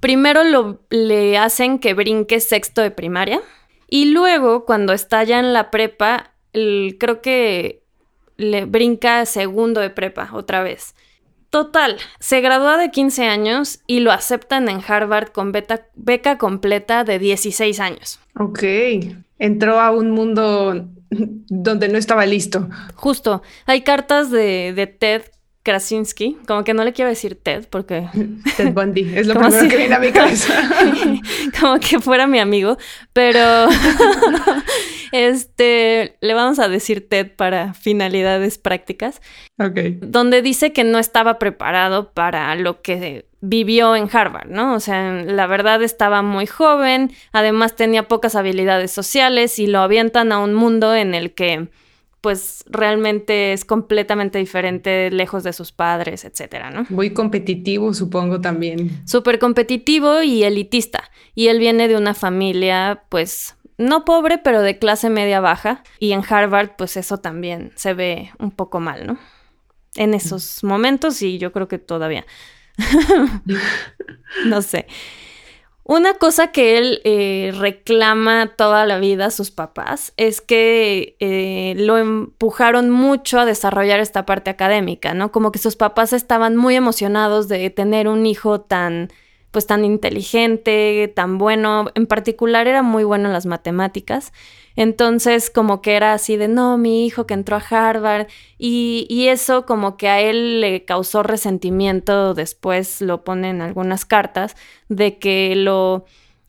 primero 0.00 0.44
lo, 0.44 0.82
le 0.90 1.38
hacen 1.38 1.78
que 1.78 1.94
brinque 1.94 2.38
sexto 2.40 2.82
de 2.82 2.90
primaria 2.90 3.40
y 3.88 4.10
luego 4.10 4.66
cuando 4.66 4.92
está 4.92 5.24
ya 5.24 5.38
en 5.40 5.54
la 5.54 5.70
prepa, 5.70 6.32
el- 6.52 6.96
creo 7.00 7.22
que 7.22 7.82
le 8.36 8.66
brinca 8.66 9.24
segundo 9.24 9.80
de 9.80 9.88
prepa 9.88 10.28
otra 10.34 10.62
vez. 10.62 10.94
Total, 11.52 11.98
se 12.18 12.40
gradúa 12.40 12.78
de 12.78 12.90
15 12.90 13.26
años 13.26 13.80
y 13.86 14.00
lo 14.00 14.10
aceptan 14.10 14.70
en 14.70 14.80
Harvard 14.88 15.32
con 15.32 15.52
beta- 15.52 15.86
beca 15.94 16.38
completa 16.38 17.04
de 17.04 17.18
16 17.18 17.78
años. 17.78 18.20
Ok. 18.40 18.62
Entró 19.38 19.78
a 19.78 19.90
un 19.90 20.12
mundo 20.12 20.88
donde 21.10 21.90
no 21.90 21.98
estaba 21.98 22.24
listo. 22.24 22.70
Justo, 22.94 23.42
hay 23.66 23.82
cartas 23.82 24.30
de, 24.30 24.72
de 24.74 24.86
Ted 24.86 25.24
Krasinski, 25.62 26.36
como 26.46 26.64
que 26.64 26.74
no 26.74 26.82
le 26.84 26.92
quiero 26.92 27.08
decir 27.08 27.38
Ted 27.40 27.66
porque 27.70 28.08
Ted 28.56 28.72
Bundy 28.72 29.12
es 29.14 29.26
lo 29.26 29.34
primero 29.38 29.60
si- 29.60 29.68
que 29.68 29.76
viene 29.76 29.94
a 29.94 29.98
mi 30.00 30.10
cabeza. 30.10 30.52
como 31.60 31.78
que 31.78 32.00
fuera 32.00 32.26
mi 32.26 32.38
amigo, 32.40 32.76
pero 33.12 33.68
este 35.12 36.16
le 36.20 36.34
vamos 36.34 36.58
a 36.58 36.68
decir 36.68 37.08
Ted 37.08 37.30
para 37.36 37.74
finalidades 37.74 38.58
prácticas, 38.58 39.20
ok. 39.58 39.78
donde 40.00 40.42
dice 40.42 40.72
que 40.72 40.84
no 40.84 40.98
estaba 40.98 41.38
preparado 41.38 42.12
para 42.12 42.54
lo 42.56 42.82
que 42.82 43.26
vivió 43.40 43.96
en 43.96 44.08
Harvard, 44.12 44.48
¿no? 44.48 44.74
O 44.74 44.80
sea, 44.80 45.12
la 45.24 45.46
verdad 45.46 45.82
estaba 45.82 46.22
muy 46.22 46.46
joven, 46.46 47.12
además 47.32 47.74
tenía 47.76 48.04
pocas 48.08 48.36
habilidades 48.36 48.90
sociales 48.92 49.58
y 49.58 49.66
lo 49.66 49.80
avientan 49.80 50.32
a 50.32 50.38
un 50.38 50.54
mundo 50.54 50.94
en 50.94 51.14
el 51.14 51.32
que 51.34 51.68
pues 52.22 52.64
realmente 52.66 53.52
es 53.52 53.64
completamente 53.64 54.38
diferente, 54.38 55.10
lejos 55.10 55.42
de 55.42 55.52
sus 55.52 55.72
padres, 55.72 56.24
etcétera, 56.24 56.70
¿no? 56.70 56.86
Muy 56.88 57.12
competitivo, 57.12 57.92
supongo 57.92 58.40
también. 58.40 59.02
súper 59.06 59.40
competitivo 59.40 60.22
y 60.22 60.44
elitista. 60.44 61.10
Y 61.34 61.48
él 61.48 61.58
viene 61.58 61.88
de 61.88 61.96
una 61.96 62.14
familia, 62.14 63.02
pues, 63.08 63.56
no 63.76 64.04
pobre, 64.04 64.38
pero 64.38 64.62
de 64.62 64.78
clase 64.78 65.10
media 65.10 65.40
baja. 65.40 65.82
Y 65.98 66.12
en 66.12 66.22
Harvard, 66.26 66.76
pues 66.78 66.96
eso 66.96 67.18
también 67.18 67.72
se 67.74 67.92
ve 67.92 68.30
un 68.38 68.52
poco 68.52 68.78
mal, 68.78 69.04
¿no? 69.04 69.18
En 69.96 70.14
esos 70.14 70.62
momentos 70.62 71.20
y 71.22 71.38
yo 71.38 71.50
creo 71.50 71.66
que 71.66 71.78
todavía. 71.78 72.24
no 74.46 74.62
sé. 74.62 74.86
Una 75.84 76.14
cosa 76.14 76.52
que 76.52 76.78
él 76.78 77.00
eh, 77.04 77.52
reclama 77.58 78.52
toda 78.56 78.86
la 78.86 78.98
vida 78.98 79.26
a 79.26 79.30
sus 79.30 79.50
papás 79.50 80.12
es 80.16 80.40
que 80.40 81.16
eh, 81.18 81.74
lo 81.76 81.98
empujaron 81.98 82.88
mucho 82.90 83.40
a 83.40 83.44
desarrollar 83.44 83.98
esta 83.98 84.24
parte 84.24 84.50
académica, 84.50 85.12
¿no? 85.12 85.32
Como 85.32 85.50
que 85.50 85.58
sus 85.58 85.74
papás 85.74 86.12
estaban 86.12 86.56
muy 86.56 86.76
emocionados 86.76 87.48
de 87.48 87.68
tener 87.70 88.06
un 88.06 88.26
hijo 88.26 88.60
tan, 88.60 89.10
pues 89.50 89.66
tan 89.66 89.84
inteligente, 89.84 91.12
tan 91.16 91.36
bueno. 91.38 91.86
En 91.96 92.06
particular 92.06 92.68
era 92.68 92.82
muy 92.82 93.02
bueno 93.02 93.26
en 93.26 93.32
las 93.32 93.46
matemáticas. 93.46 94.32
Entonces, 94.76 95.50
como 95.50 95.82
que 95.82 95.94
era 95.94 96.14
así 96.14 96.36
de, 96.36 96.48
no, 96.48 96.78
mi 96.78 97.06
hijo 97.06 97.26
que 97.26 97.34
entró 97.34 97.56
a 97.56 97.64
Harvard. 97.68 98.26
Y, 98.58 99.06
y 99.08 99.28
eso 99.28 99.66
como 99.66 99.96
que 99.96 100.08
a 100.08 100.20
él 100.20 100.60
le 100.60 100.84
causó 100.84 101.22
resentimiento, 101.22 102.34
después 102.34 103.00
lo 103.00 103.24
pone 103.24 103.50
en 103.50 103.60
algunas 103.60 104.04
cartas, 104.04 104.56
de 104.88 105.18
que 105.18 105.54
lo, 105.56 106.06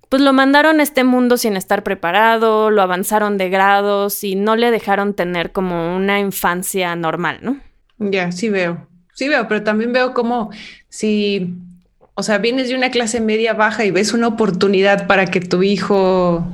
pues 0.09 0.21
lo 0.21 0.31
mandaron 0.31 0.79
a 0.79 0.83
este 0.83 1.03
mundo 1.03 1.37
sin 1.37 1.57
estar 1.57 1.83
preparado, 1.83 2.69
lo 2.69 2.81
avanzaron 2.81 3.39
de 3.39 3.49
grados 3.49 4.23
y 4.23 4.35
no 4.35 4.55
le 4.55 4.69
dejaron 4.69 5.15
tener 5.15 5.51
como 5.51 5.95
una 5.95 6.19
infancia 6.19 6.95
normal, 6.95 7.39
¿no? 7.41 7.59
Ya, 7.97 8.31
sí 8.31 8.49
veo. 8.49 8.87
Sí 9.13 9.27
veo, 9.27 9.47
pero 9.47 9.63
también 9.63 9.91
veo 9.93 10.13
como 10.13 10.51
si, 10.89 11.55
o 12.15 12.23
sea, 12.23 12.37
vienes 12.37 12.69
de 12.69 12.75
una 12.75 12.91
clase 12.91 13.21
media 13.21 13.53
baja 13.53 13.85
y 13.85 13.91
ves 13.91 14.13
una 14.13 14.27
oportunidad 14.27 15.07
para 15.07 15.25
que 15.25 15.39
tu 15.39 15.63
hijo 15.63 16.45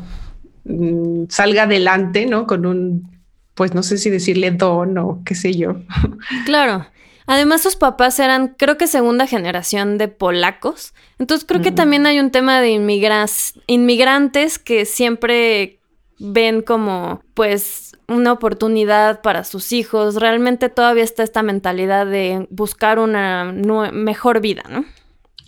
mm, 0.70 1.26
salga 1.30 1.64
adelante, 1.64 2.26
¿no? 2.26 2.48
Con 2.48 2.66
un, 2.66 3.20
pues 3.56 3.74
no 3.74 3.84
sé 3.84 3.98
si 3.98 4.10
decirle 4.10 4.52
don 4.52 4.98
o 4.98 5.22
qué 5.26 5.36
sé 5.36 5.54
yo. 5.54 5.76
Claro. 6.46 6.86
Además, 7.32 7.62
sus 7.62 7.76
papás 7.76 8.18
eran, 8.20 8.56
creo 8.58 8.78
que 8.78 8.88
segunda 8.88 9.28
generación 9.28 10.00
de 10.00 10.08
polacos. 10.08 10.96
Entonces, 11.20 11.46
creo 11.48 11.62
que 11.62 11.72
también 11.72 12.08
hay 12.08 12.20
un 12.20 12.32
tema 12.32 12.60
de 12.60 12.72
inmigras- 12.72 13.54
inmigrantes 13.68 14.58
que 14.58 14.86
siempre 14.86 15.78
ven 16.18 16.64
como, 16.64 17.22
pues, 17.36 17.96
una 18.08 18.32
oportunidad 18.32 19.22
para 19.22 19.44
sus 19.44 19.74
hijos. 19.74 20.16
Realmente 20.16 20.70
todavía 20.70 21.04
está 21.04 21.22
esta 21.22 21.44
mentalidad 21.44 22.08
de 22.08 22.48
buscar 22.50 22.98
una 22.98 23.54
mejor 23.94 24.42
vida, 24.42 24.64
¿no? 24.68 24.86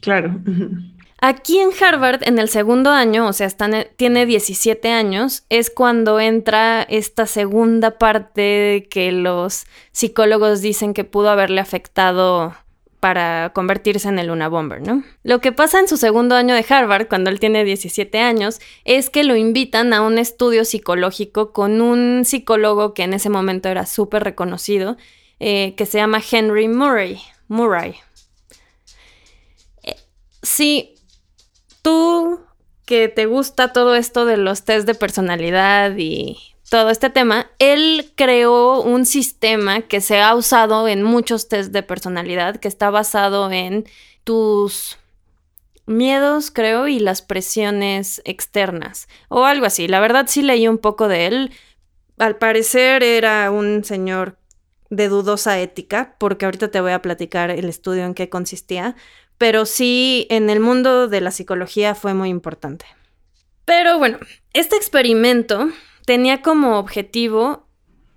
Claro. 0.02 0.40
Aquí 1.24 1.60
en 1.60 1.70
Harvard, 1.80 2.24
en 2.28 2.40
el 2.40 2.50
segundo 2.50 2.90
año, 2.90 3.28
o 3.28 3.34
sea, 3.34 3.46
está 3.46 3.66
en 3.66 3.74
el- 3.76 3.88
tiene 3.96 4.26
17 4.26 4.90
años, 4.90 5.44
es 5.50 5.70
cuando 5.70 6.20
entra 6.20 6.82
esta 6.82 7.28
segunda 7.28 8.00
parte 8.00 8.88
que 8.90 9.12
los 9.12 9.66
psicólogos 9.92 10.62
dicen 10.62 10.96
que 10.96 11.04
pudo 11.04 11.30
haberle 11.30 11.62
afectado 11.62 12.56
para 13.00 13.52
convertirse 13.54 14.08
en 14.10 14.18
el 14.18 14.28
Luna 14.28 14.48
Bomber, 14.48 14.82
¿no? 14.82 15.04
Lo 15.24 15.42
que 15.42 15.52
pasa 15.52 15.80
en 15.80 15.88
su 15.88 15.98
segundo 15.98 16.36
año 16.36 16.56
de 16.56 16.66
Harvard, 16.68 17.08
cuando 17.08 17.30
él 17.30 17.40
tiene 17.40 17.64
17 17.64 18.20
años, 18.20 18.60
es 18.84 19.12
que 19.12 19.24
lo 19.24 19.36
invitan 19.36 19.94
a 19.94 20.02
un 20.02 20.18
estudio 20.18 20.66
psicológico 20.66 21.52
con 21.52 21.82
un 21.82 22.26
psicólogo 22.26 22.94
que 22.96 23.04
en 23.04 23.14
ese 23.14 23.30
momento 23.30 23.70
era 23.70 23.86
súper 23.86 24.24
reconocido, 24.24 24.98
eh, 25.40 25.74
que 25.78 25.86
se 25.86 25.98
llama 26.00 26.20
Henry 26.32 26.68
Murray. 26.68 27.20
Murray. 27.48 27.96
Eh, 29.84 29.96
sí, 30.44 30.91
tú 31.82 32.40
que 32.86 33.08
te 33.08 33.26
gusta 33.26 33.74
todo 33.74 33.96
esto 33.96 34.26
de 34.26 34.38
los 34.38 34.64
test 34.64 34.86
de 34.86 34.96
personalidad 34.96 35.96
y 35.98 36.38
todo 36.70 36.90
este 36.90 37.10
tema, 37.10 37.52
él 37.60 38.14
creó 38.16 38.82
un 38.82 39.06
sistema 39.06 39.82
que 39.82 40.00
se 40.00 40.22
ha 40.22 40.34
usado 40.36 40.88
en 40.88 41.04
muchos 41.04 41.50
test 41.50 41.72
de 41.74 41.84
personalidad, 41.84 42.58
que 42.58 42.70
está 42.70 42.90
basado 42.90 43.52
en 43.52 43.86
tus 44.24 44.98
miedos, 45.86 46.50
creo, 46.50 46.88
y 46.88 47.00
las 47.00 47.22
presiones 47.22 48.22
externas, 48.24 49.10
o 49.28 49.44
algo 49.46 49.66
así. 49.66 49.88
La 49.88 50.00
verdad 50.00 50.26
sí 50.28 50.42
leí 50.42 50.68
un 50.68 50.78
poco 50.78 51.08
de 51.08 51.28
él. 51.28 51.52
Al 52.18 52.38
parecer 52.38 53.04
era 53.04 53.52
un 53.52 53.84
señor 53.84 54.38
de 54.90 55.10
dudosa 55.10 55.60
ética, 55.60 56.16
porque 56.20 56.46
ahorita 56.46 56.70
te 56.70 56.82
voy 56.82 56.92
a 56.92 57.02
platicar 57.02 57.52
el 57.52 57.68
estudio 57.68 58.06
en 58.06 58.14
qué 58.14 58.30
consistía, 58.30 58.96
pero 59.42 59.66
sí 59.66 60.28
en 60.30 60.52
el 60.52 60.60
mundo 60.60 61.08
de 61.08 61.20
la 61.20 61.32
psicología 61.32 61.96
fue 61.96 62.14
muy 62.14 62.30
importante. 62.30 62.86
Pero 63.66 63.98
bueno, 63.98 64.20
este 64.54 64.76
experimento 64.76 65.68
tenía 66.06 66.44
como 66.44 66.78
objetivo 66.78 67.68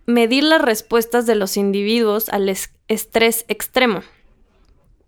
medir 0.04 0.44
las 0.44 0.60
respuestas 0.60 1.24
de 1.24 1.34
los 1.34 1.56
individuos 1.56 2.28
al 2.28 2.54
estrés 2.88 3.46
extremo. 3.48 4.02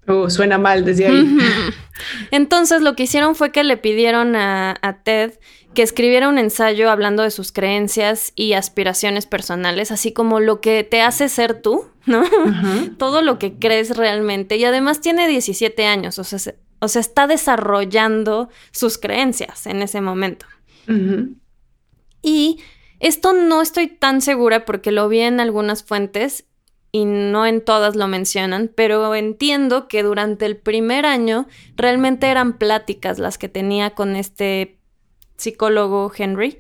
Oh, 0.07 0.31
suena 0.31 0.57
mal 0.57 0.87
desde 0.87 1.07
ahí. 1.07 1.37
Entonces 2.31 2.81
lo 2.81 2.97
que 2.97 3.03
hicieron 3.03 3.35
fue 3.35 3.53
que 3.53 3.63
le 3.63 3.77
pidieron 3.77 4.37
a, 4.37 5.03
Ted 5.05 5.39
que 5.77 5.83
escribiera 5.83 6.31
un 6.31 6.39
ensayo 6.39 6.91
hablando 6.91 7.23
de 7.23 7.31
sus 7.31 7.53
creencias 7.53 8.33
y 8.35 8.55
aspiraciones 8.55 9.27
personales, 9.27 9.93
así 9.93 10.11
como 10.11 10.41
lo 10.41 10.63
que 10.63 10.85
te 10.85 11.03
hace 11.03 11.29
ser 11.29 11.61
tú, 11.61 11.85
¿no? 12.07 12.25
Todo 12.99 13.21
lo 13.21 13.39
que 13.39 13.59
crees 13.59 13.95
realmente. 13.95 14.57
Y 14.57 14.65
además 14.65 15.03
tiene 15.03 15.29
17 15.29 15.85
años, 15.85 16.19
o 16.19 16.25
sea, 16.25 16.55
o 16.81 16.89
sea 16.89 17.01
está 17.01 17.27
desarrollando 17.27 18.49
sus 18.73 18.97
creencias 18.97 19.67
en 19.67 19.83
ese 19.83 20.01
momento. 20.01 20.47
Y 22.23 22.59
esto 22.99 23.35
no 23.35 23.61
estoy 23.61 23.89
tan 23.89 24.23
segura 24.23 24.65
porque 24.65 24.93
lo 24.93 25.11
vi 25.11 25.21
en 25.21 25.41
algunas 25.41 25.85
fuentes 25.85 26.47
y 26.91 27.05
no 27.05 27.45
en 27.45 27.61
todas 27.61 27.97
lo 27.97 28.09
mencionan, 28.09 28.71
pero 28.75 29.15
entiendo 29.15 29.89
que 29.89 30.03
durante 30.03 30.47
el 30.47 30.57
primer 30.57 31.05
año 31.05 31.47
realmente 31.77 32.29
eran 32.29 32.57
pláticas 32.57 33.19
las 33.19 33.37
que 33.37 33.51
tenía 33.51 33.91
con 33.91 34.17
este 34.17 34.76
psicólogo 35.37 36.13
Henry 36.17 36.59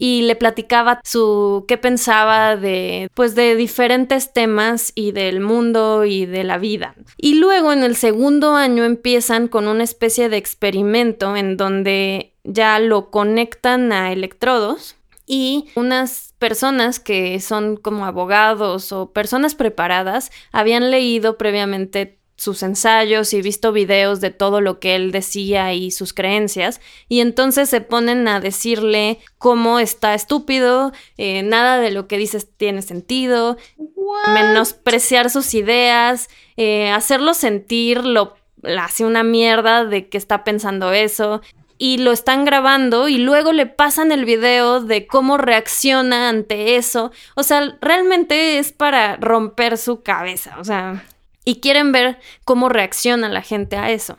y 0.00 0.22
le 0.22 0.34
platicaba 0.34 1.00
su 1.04 1.66
qué 1.68 1.76
pensaba 1.76 2.56
de 2.56 3.10
pues 3.14 3.34
de 3.34 3.54
diferentes 3.54 4.32
temas 4.32 4.92
y 4.94 5.12
del 5.12 5.40
mundo 5.40 6.06
y 6.06 6.24
de 6.24 6.42
la 6.42 6.56
vida. 6.56 6.94
Y 7.18 7.34
luego 7.34 7.72
en 7.72 7.82
el 7.82 7.94
segundo 7.96 8.54
año 8.56 8.84
empiezan 8.84 9.46
con 9.46 9.68
una 9.68 9.84
especie 9.84 10.30
de 10.30 10.38
experimento 10.38 11.36
en 11.36 11.58
donde 11.58 12.32
ya 12.44 12.78
lo 12.78 13.10
conectan 13.10 13.92
a 13.92 14.10
electrodos 14.10 14.96
y 15.26 15.66
unas 15.76 16.34
personas 16.38 16.98
que 16.98 17.38
son 17.40 17.76
como 17.76 18.06
abogados 18.06 18.92
o 18.92 19.12
personas 19.12 19.54
preparadas 19.54 20.30
habían 20.50 20.90
leído 20.90 21.36
previamente 21.36 22.19
sus 22.40 22.62
ensayos 22.62 23.34
y 23.34 23.42
visto 23.42 23.70
videos 23.70 24.22
de 24.22 24.30
todo 24.30 24.62
lo 24.62 24.80
que 24.80 24.94
él 24.94 25.12
decía 25.12 25.74
y 25.74 25.90
sus 25.90 26.14
creencias, 26.14 26.80
y 27.06 27.20
entonces 27.20 27.68
se 27.68 27.82
ponen 27.82 28.26
a 28.28 28.40
decirle 28.40 29.18
cómo 29.36 29.78
está 29.78 30.14
estúpido, 30.14 30.92
eh, 31.18 31.42
nada 31.42 31.80
de 31.80 31.90
lo 31.90 32.08
que 32.08 32.16
dices 32.16 32.48
tiene 32.56 32.80
sentido, 32.80 33.58
menospreciar 34.32 35.28
sus 35.28 35.52
ideas, 35.52 36.30
eh, 36.56 36.90
hacerlo 36.90 37.34
sentir 37.34 38.06
lo 38.06 38.36
hace 38.78 39.04
una 39.04 39.22
mierda 39.22 39.84
de 39.84 40.08
que 40.08 40.16
está 40.16 40.42
pensando 40.42 40.92
eso 40.92 41.42
y 41.76 41.98
lo 41.98 42.10
están 42.10 42.46
grabando 42.46 43.08
y 43.08 43.18
luego 43.18 43.52
le 43.52 43.66
pasan 43.66 44.12
el 44.12 44.24
video 44.24 44.80
de 44.80 45.06
cómo 45.06 45.36
reacciona 45.36 46.30
ante 46.30 46.76
eso. 46.76 47.12
O 47.34 47.42
sea, 47.42 47.76
realmente 47.82 48.58
es 48.58 48.72
para 48.72 49.16
romper 49.16 49.76
su 49.76 50.02
cabeza, 50.02 50.56
o 50.58 50.64
sea, 50.64 51.04
y 51.50 51.56
quieren 51.56 51.90
ver 51.90 52.20
cómo 52.44 52.68
reacciona 52.68 53.28
la 53.28 53.42
gente 53.42 53.76
a 53.76 53.90
eso. 53.90 54.16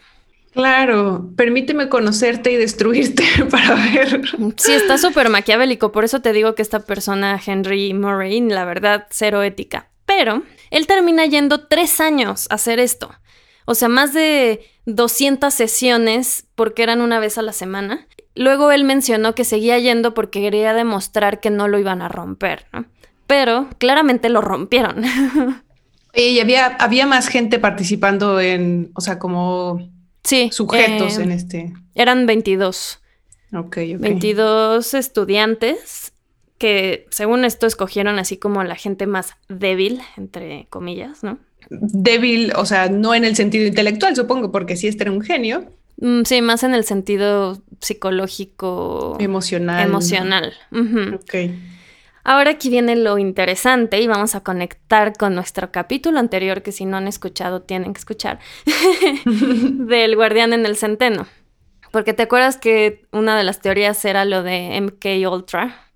Claro, 0.51 1.29
permíteme 1.37 1.87
conocerte 1.87 2.51
y 2.51 2.57
destruirte 2.57 3.23
para 3.49 3.75
ver. 3.75 4.21
Sí, 4.57 4.73
está 4.73 4.97
súper 4.97 5.29
maquiavélico, 5.29 5.93
por 5.93 6.03
eso 6.03 6.21
te 6.21 6.33
digo 6.33 6.55
que 6.55 6.61
esta 6.61 6.81
persona, 6.81 7.39
Henry 7.43 7.93
Murray, 7.93 8.41
la 8.41 8.65
verdad, 8.65 9.07
cero 9.11 9.43
ética. 9.43 9.87
Pero 10.05 10.43
él 10.71 10.87
termina 10.87 11.25
yendo 11.25 11.67
tres 11.67 12.01
años 12.01 12.47
a 12.49 12.55
hacer 12.55 12.79
esto. 12.79 13.11
O 13.63 13.75
sea, 13.75 13.87
más 13.87 14.13
de 14.13 14.67
200 14.87 15.53
sesiones 15.53 16.47
porque 16.55 16.83
eran 16.83 16.99
una 16.99 17.21
vez 17.21 17.37
a 17.37 17.43
la 17.43 17.53
semana. 17.53 18.07
Luego 18.35 18.73
él 18.73 18.83
mencionó 18.83 19.35
que 19.35 19.45
seguía 19.45 19.79
yendo 19.79 20.13
porque 20.13 20.41
quería 20.41 20.73
demostrar 20.73 21.39
que 21.39 21.49
no 21.49 21.69
lo 21.69 21.79
iban 21.79 22.01
a 22.01 22.09
romper, 22.09 22.65
¿no? 22.73 22.87
Pero 23.25 23.69
claramente 23.77 24.27
lo 24.27 24.41
rompieron. 24.41 25.05
y 26.13 26.39
había, 26.39 26.67
había 26.67 27.05
más 27.05 27.27
gente 27.27 27.59
participando 27.59 28.39
en, 28.39 28.91
o 28.95 29.01
sea, 29.01 29.19
como 29.19 29.89
sí, 30.23 30.49
sujetos 30.51 31.17
en 31.17 31.31
eh, 31.31 31.35
este. 31.35 31.73
Eran 31.95 32.25
22. 32.25 32.99
Ok, 33.53 33.77
ok. 33.95 33.99
22 33.99 34.93
estudiantes 34.93 36.13
que 36.57 37.07
según 37.09 37.43
esto 37.43 37.65
escogieron 37.65 38.19
así 38.19 38.37
como 38.37 38.63
la 38.63 38.75
gente 38.75 39.07
más 39.07 39.35
débil, 39.49 40.01
entre 40.15 40.67
comillas, 40.69 41.23
¿no? 41.23 41.39
débil, 41.69 42.51
o 42.55 42.65
sea, 42.65 42.89
no 42.89 43.13
en 43.15 43.25
el 43.25 43.35
sentido 43.35 43.65
intelectual, 43.65 44.15
supongo, 44.15 44.51
porque 44.51 44.75
sí 44.75 44.87
este 44.87 45.03
era 45.03 45.11
un 45.11 45.21
genio. 45.21 45.71
Mm, 45.97 46.23
sí, 46.23 46.41
más 46.41 46.63
en 46.63 46.73
el 46.73 46.83
sentido 46.83 47.61
psicológico. 47.79 49.17
Emocional. 49.19 49.87
Emocional. 49.87 50.53
Ok. 51.13 51.35
Ahora 52.23 52.51
aquí 52.51 52.69
viene 52.69 52.95
lo 52.95 53.17
interesante 53.17 53.99
y 53.99 54.07
vamos 54.07 54.35
a 54.35 54.41
conectar 54.41 55.13
con 55.17 55.35
nuestro 55.35 55.71
capítulo 55.71 56.19
anterior, 56.19 56.61
que 56.61 56.71
si 56.71 56.85
no 56.85 56.97
han 56.97 57.07
escuchado, 57.07 57.61
tienen 57.61 57.93
que 57.93 57.99
escuchar, 57.99 58.39
del 59.25 60.15
guardián 60.15 60.53
en 60.53 60.65
el 60.65 60.75
centeno. 60.75 61.27
Porque 61.91 62.13
te 62.13 62.23
acuerdas 62.23 62.57
que 62.57 63.05
una 63.11 63.37
de 63.37 63.43
las 63.43 63.59
teorías 63.59 64.03
era 64.05 64.23
lo 64.25 64.43
de 64.43 64.79
MK 64.79 65.29
Ultra. 65.29 65.87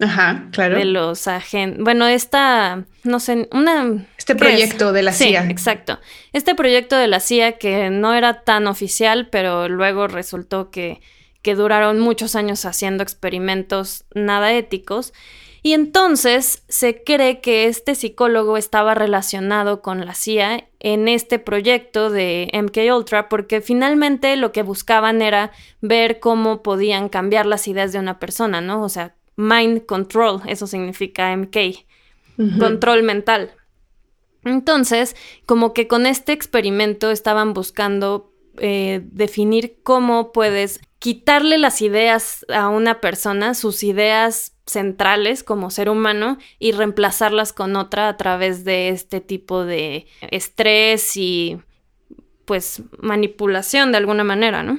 Ajá, 0.00 0.46
claro. 0.52 0.78
De 0.78 0.84
los 0.84 1.26
agentes. 1.26 1.82
Bueno, 1.82 2.06
esta, 2.06 2.84
no 3.02 3.18
sé, 3.18 3.48
una... 3.50 4.06
Este 4.16 4.36
proyecto 4.36 4.92
de 4.92 5.02
la 5.02 5.12
CIA. 5.12 5.42
Sí, 5.42 5.50
exacto. 5.50 5.98
Este 6.32 6.54
proyecto 6.54 6.96
de 6.96 7.08
la 7.08 7.18
CIA 7.18 7.58
que 7.58 7.90
no 7.90 8.14
era 8.14 8.42
tan 8.44 8.68
oficial, 8.68 9.28
pero 9.28 9.68
luego 9.68 10.06
resultó 10.06 10.70
que, 10.70 11.00
que 11.42 11.54
duraron 11.54 12.00
muchos 12.00 12.34
años 12.34 12.64
haciendo 12.64 13.02
experimentos 13.02 14.04
nada 14.14 14.52
éticos. 14.52 15.12
Y 15.62 15.72
entonces 15.72 16.62
se 16.68 17.02
cree 17.02 17.40
que 17.40 17.66
este 17.66 17.94
psicólogo 17.94 18.56
estaba 18.56 18.94
relacionado 18.94 19.82
con 19.82 20.06
la 20.06 20.14
CIA 20.14 20.68
en 20.78 21.08
este 21.08 21.38
proyecto 21.38 22.10
de 22.10 22.48
MK 22.52 22.94
Ultra 22.94 23.28
porque 23.28 23.60
finalmente 23.60 24.36
lo 24.36 24.52
que 24.52 24.62
buscaban 24.62 25.20
era 25.20 25.50
ver 25.80 26.20
cómo 26.20 26.62
podían 26.62 27.08
cambiar 27.08 27.46
las 27.46 27.66
ideas 27.66 27.92
de 27.92 27.98
una 27.98 28.18
persona, 28.20 28.60
¿no? 28.60 28.82
O 28.82 28.88
sea, 28.88 29.16
mind 29.36 29.86
control, 29.86 30.42
eso 30.46 30.66
significa 30.66 31.36
MK, 31.36 31.56
control 32.58 33.02
mental. 33.02 33.52
Entonces, 34.44 35.16
como 35.46 35.74
que 35.74 35.88
con 35.88 36.06
este 36.06 36.32
experimento 36.32 37.10
estaban 37.10 37.52
buscando 37.52 38.32
eh, 38.60 39.00
definir 39.04 39.80
cómo 39.82 40.32
puedes 40.32 40.80
quitarle 40.98 41.58
las 41.58 41.80
ideas 41.80 42.44
a 42.52 42.68
una 42.68 43.00
persona, 43.00 43.54
sus 43.54 43.82
ideas 43.82 44.54
centrales 44.66 45.44
como 45.44 45.70
ser 45.70 45.88
humano, 45.88 46.38
y 46.58 46.72
reemplazarlas 46.72 47.52
con 47.52 47.76
otra 47.76 48.08
a 48.08 48.16
través 48.16 48.64
de 48.64 48.88
este 48.88 49.20
tipo 49.20 49.64
de 49.64 50.06
estrés 50.30 51.16
y 51.16 51.58
pues 52.44 52.82
manipulación 52.98 53.92
de 53.92 53.98
alguna 53.98 54.24
manera, 54.24 54.62
¿no? 54.62 54.78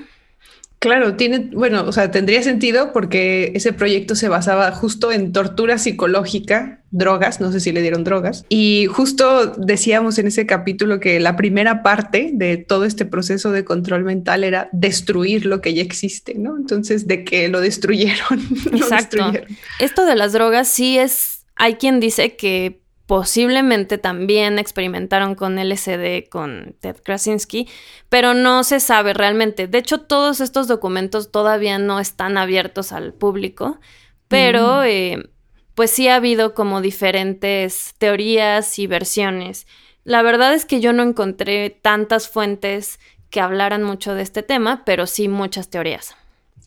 Claro, 0.80 1.18
tiene, 1.18 1.50
bueno, 1.52 1.84
o 1.86 1.92
sea, 1.92 2.10
tendría 2.10 2.42
sentido 2.42 2.94
porque 2.94 3.52
ese 3.54 3.74
proyecto 3.74 4.16
se 4.16 4.30
basaba 4.30 4.72
justo 4.72 5.12
en 5.12 5.34
tortura 5.34 5.78
psicológica, 5.78 6.82
drogas, 6.92 7.42
no 7.42 7.52
sé 7.52 7.60
si 7.60 7.74
le 7.74 7.82
dieron 7.82 8.06
drogas, 8.06 8.46
y 8.48 8.86
justo 8.86 9.48
decíamos 9.58 10.18
en 10.20 10.28
ese 10.28 10.46
capítulo 10.46 11.02
que 11.02 11.20
la 11.20 11.36
primera 11.36 11.84
parte 11.84 12.32
de 12.34 12.56
todo 12.56 12.86
este 12.86 13.04
proceso 13.04 13.52
de 13.52 13.66
control 13.66 14.06
mental 14.06 14.46
era 14.46 14.70
destruir 14.72 15.46
lo 15.46 15.60
que 15.60 15.74
ya 15.74 15.82
existe, 15.82 16.36
¿no? 16.36 16.56
Entonces, 16.56 17.08
de 17.08 17.26
que 17.26 17.50
lo 17.50 17.60
destruyeron. 17.60 18.40
Exacto. 18.72 19.34
Esto 19.82 20.06
de 20.06 20.16
las 20.16 20.32
drogas 20.32 20.70
sí 20.70 20.98
es, 20.98 21.46
hay 21.58 21.74
quien 21.74 22.00
dice 22.00 22.38
que 22.38 22.80
posiblemente 23.10 23.98
también 23.98 24.60
experimentaron 24.60 25.34
con 25.34 25.58
LSD 25.58 26.30
con 26.30 26.76
Ted 26.80 26.98
Krasinski, 27.04 27.68
pero 28.08 28.36
no 28.36 28.64
se 28.64 28.80
sabe 28.80 29.16
realmente. 29.16 29.68
De 29.68 29.80
hecho, 29.80 30.02
todos 30.02 30.42
estos 30.42 30.68
documentos 30.68 31.32
todavía 31.32 31.80
no 31.80 32.00
están 32.00 32.38
abiertos 32.38 32.92
al 32.92 33.16
público, 33.16 33.80
pero 34.28 34.82
mm. 34.82 34.84
eh, 34.86 35.30
pues 35.74 35.90
sí 35.90 36.08
ha 36.08 36.18
habido 36.18 36.54
como 36.54 36.82
diferentes 36.82 37.96
teorías 37.98 38.78
y 38.78 38.86
versiones. 38.86 39.66
La 40.04 40.22
verdad 40.22 40.54
es 40.54 40.66
que 40.66 40.80
yo 40.80 40.94
no 40.94 41.02
encontré 41.02 41.72
tantas 41.72 42.30
fuentes 42.30 43.00
que 43.32 43.42
hablaran 43.42 43.82
mucho 43.82 44.14
de 44.14 44.22
este 44.22 44.44
tema, 44.44 44.84
pero 44.86 45.08
sí 45.08 45.30
muchas 45.30 45.72
teorías. 45.72 46.16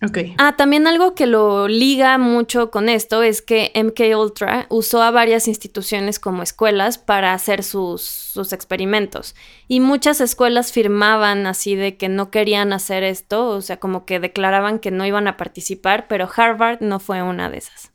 Ok. 0.01 0.19
Ah, 0.39 0.57
también 0.57 0.87
algo 0.87 1.15
que 1.15 1.27
lo 1.27 1.69
liga 1.69 2.19
mucho 2.19 2.71
con 2.71 2.89
esto 2.89 3.23
es 3.23 3.43
que 3.43 3.71
MK 3.75 4.17
Ultra 4.19 4.67
usó 4.69 5.03
a 5.03 5.11
varias 5.11 5.47
instituciones 5.47 6.19
como 6.19 6.43
escuelas 6.43 6.99
para 6.99 7.35
hacer 7.35 7.63
sus, 7.63 8.03
sus, 8.03 8.53
experimentos. 8.53 9.37
Y 9.69 9.81
muchas 9.81 10.21
escuelas 10.21 10.73
firmaban 10.73 11.47
así 11.47 11.77
de 11.77 11.97
que 11.97 12.09
no 12.09 12.31
querían 12.31 12.73
hacer 12.73 13.05
esto, 13.05 13.49
o 13.49 13.61
sea, 13.61 13.79
como 13.79 14.05
que 14.05 14.19
declaraban 14.19 14.81
que 14.81 14.91
no 14.91 15.07
iban 15.07 15.29
a 15.29 15.37
participar, 15.37 16.09
pero 16.09 16.29
Harvard 16.35 16.81
no 16.81 16.99
fue 16.99 17.23
una 17.23 17.49
de 17.49 17.59
esas. 17.59 17.93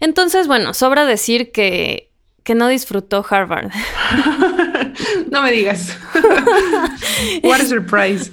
Entonces, 0.00 0.46
bueno, 0.46 0.74
sobra 0.74 1.06
decir 1.06 1.52
que, 1.52 2.05
que 2.46 2.54
no 2.54 2.68
disfrutó 2.68 3.26
Harvard. 3.28 3.72
no 5.32 5.42
me 5.42 5.50
digas. 5.50 5.98
What 7.42 7.60
a 7.60 7.64
surprise. 7.64 8.30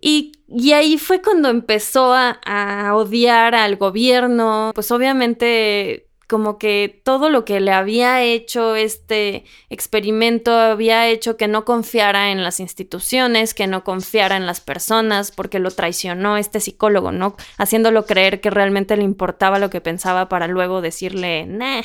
Y, 0.00 0.32
y, 0.48 0.72
ahí 0.72 0.96
fue 0.96 1.20
cuando 1.20 1.50
empezó 1.50 2.14
a, 2.14 2.40
a, 2.46 2.94
odiar 2.94 3.54
al 3.54 3.76
gobierno. 3.76 4.72
Pues 4.74 4.90
obviamente 4.90 6.08
como 6.26 6.56
que 6.56 7.02
todo 7.04 7.28
lo 7.28 7.44
que 7.44 7.60
le 7.60 7.72
había 7.72 8.22
hecho 8.22 8.74
este 8.74 9.44
experimento 9.68 10.52
había 10.52 11.08
hecho 11.08 11.36
que 11.36 11.46
no 11.46 11.66
confiara 11.66 12.30
en 12.32 12.42
las 12.42 12.58
instituciones, 12.58 13.52
que 13.52 13.66
no 13.66 13.84
confiara 13.84 14.36
en 14.38 14.46
las 14.46 14.62
personas, 14.62 15.30
porque 15.30 15.58
lo 15.58 15.70
traicionó 15.70 16.38
este 16.38 16.60
psicólogo, 16.60 17.12
¿no? 17.12 17.36
Haciéndolo 17.58 18.06
creer 18.06 18.40
que 18.40 18.48
realmente 18.48 18.96
le 18.96 19.04
importaba 19.04 19.58
lo 19.58 19.68
que 19.68 19.82
pensaba 19.82 20.30
para 20.30 20.46
luego 20.46 20.80
decirle, 20.80 21.44
nah. 21.46 21.82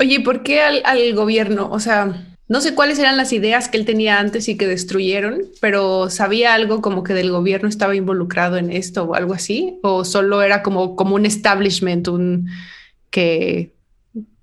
Oye, 0.00 0.20
¿por 0.20 0.42
qué 0.42 0.60
al, 0.60 1.14
gobierno? 1.14 1.70
O 1.70 1.80
sea, 1.80 2.26
no 2.48 2.60
sé 2.60 2.74
cuáles 2.74 2.98
eran 2.98 3.16
las 3.16 3.32
ideas 3.32 3.68
que 3.68 3.78
él 3.78 3.84
tenía 3.84 4.18
antes 4.18 4.48
y 4.48 4.56
que 4.56 4.66
destruyeron, 4.66 5.42
pero 5.60 6.10
sabía 6.10 6.54
algo 6.54 6.82
como 6.82 7.04
que 7.04 7.14
del 7.14 7.30
gobierno 7.30 7.68
estaba 7.68 7.94
involucrado 7.94 8.56
en 8.56 8.70
esto 8.70 9.04
o 9.04 9.14
algo 9.14 9.34
así, 9.34 9.78
o 9.82 10.04
solo 10.04 10.42
era 10.42 10.62
como, 10.62 10.96
como 10.96 11.14
un 11.14 11.26
establishment, 11.26 12.08
un 12.08 12.48
que 13.10 13.72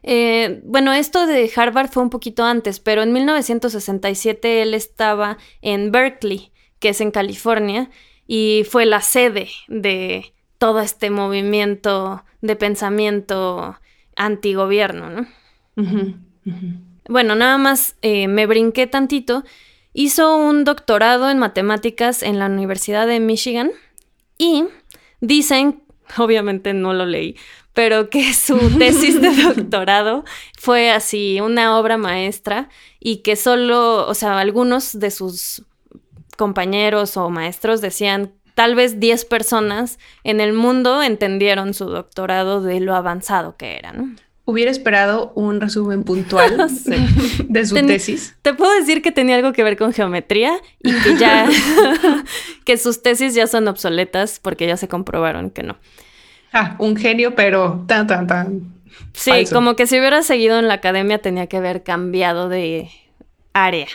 Eh, 0.07 0.61
bueno, 0.65 0.93
esto 0.93 1.27
de 1.27 1.51
Harvard 1.57 1.89
fue 1.89 2.03
un 2.03 2.11
poquito 2.11 2.45
antes, 2.45 2.79
pero 2.79 3.03
en 3.03 3.15
1967 3.15 4.61
él 4.61 4.75
estaba 4.75 5.39
en 5.63 5.93
Berkeley, 5.93 6.53
que 6.79 6.91
es 6.91 7.01
en 7.01 7.11
California, 7.11 7.89
y 8.27 8.67
fue 8.69 8.85
la 8.85 9.01
sede 9.01 9.49
de 9.67 10.34
todo 10.65 10.81
este 10.81 11.11
movimiento 11.11 12.25
de 12.41 12.57
pensamiento 12.57 13.79
antigobierno, 14.17 15.11
¿no? 15.11 15.27
Bueno, 17.07 17.35
nada 17.35 17.59
más 17.59 17.97
eh, 18.01 18.29
me 18.29 18.47
brinqué 18.47 18.87
tantito 18.87 19.45
Hizo 19.93 20.39
un 20.39 20.65
doctorado 20.65 21.29
en 21.29 21.39
matemáticas 21.39 22.23
en 22.23 22.39
la 22.39 22.47
Universidad 22.47 23.07
de 23.07 23.21
Michigan 23.21 23.73
y 24.39 24.65
dicen, 25.21 25.83
obviamente 26.17 26.73
no 26.73 26.95
lo 26.95 27.05
leí, 27.05 27.37
pero 27.75 28.09
que 28.09 28.33
su 28.33 28.57
tesis 28.79 29.21
de 29.21 29.35
doctorado 29.35 30.25
fue 30.59 30.91
así 30.91 31.43
una 31.43 31.79
obra 31.79 31.99
maestra 31.99 32.71
y 33.01 33.19
que 33.19 33.37
solo, 33.37 34.09
o 34.09 34.15
sea, 34.15 34.39
algunos 34.39 34.99
de 34.99 35.11
sus 35.11 35.67
compañeros 36.39 37.19
o 37.19 37.29
maestros 37.29 37.83
decían 37.83 38.33
tal 38.55 38.75
vez 38.75 39.01
10 39.01 39.25
personas 39.27 39.99
en 40.23 40.41
el 40.41 40.53
mundo 40.53 41.03
entendieron 41.03 41.75
su 41.75 41.87
doctorado 41.87 42.63
de 42.63 42.81
lo 42.81 42.95
avanzado 42.95 43.57
que 43.57 43.77
era, 43.77 43.93
¿no? 43.93 44.15
Hubiera 44.47 44.71
esperado 44.71 45.33
un 45.35 45.61
resumen 45.61 46.05
puntual 46.05 46.57
de 47.49 47.67
su 47.67 47.75
tesis. 47.77 48.37
Te 48.43 48.53
puedo 48.53 48.75
decir 48.79 49.01
que 49.01 49.11
tenía 49.11 49.37
algo 49.37 49.55
que 49.55 49.65
ver 49.65 49.79
con 49.79 49.93
geometría 49.93 50.53
y 50.83 50.93
que 50.93 51.17
ya 51.17 51.49
que 52.65 52.77
sus 52.77 53.03
tesis 53.03 53.35
ya 53.35 53.47
son 53.47 53.69
obsoletas 53.69 54.41
porque 54.41 54.67
ya 54.67 54.77
se 54.77 54.87
comprobaron 54.87 55.51
que 55.51 55.63
no. 55.63 55.77
Ah, 56.53 56.77
un 56.79 56.97
genio, 56.97 57.35
pero 57.35 57.85
tan 57.89 58.07
tan 58.07 58.27
tan. 58.27 58.75
Sí, 59.13 59.33
como 59.53 59.77
que 59.77 59.87
si 59.87 59.99
hubiera 59.99 60.23
seguido 60.23 60.59
en 60.59 60.69
la 60.69 60.75
academia 60.75 61.19
tenía 61.19 61.47
que 61.47 61.57
haber 61.57 61.83
cambiado 61.83 62.49
de 62.49 62.91
área. 63.53 63.89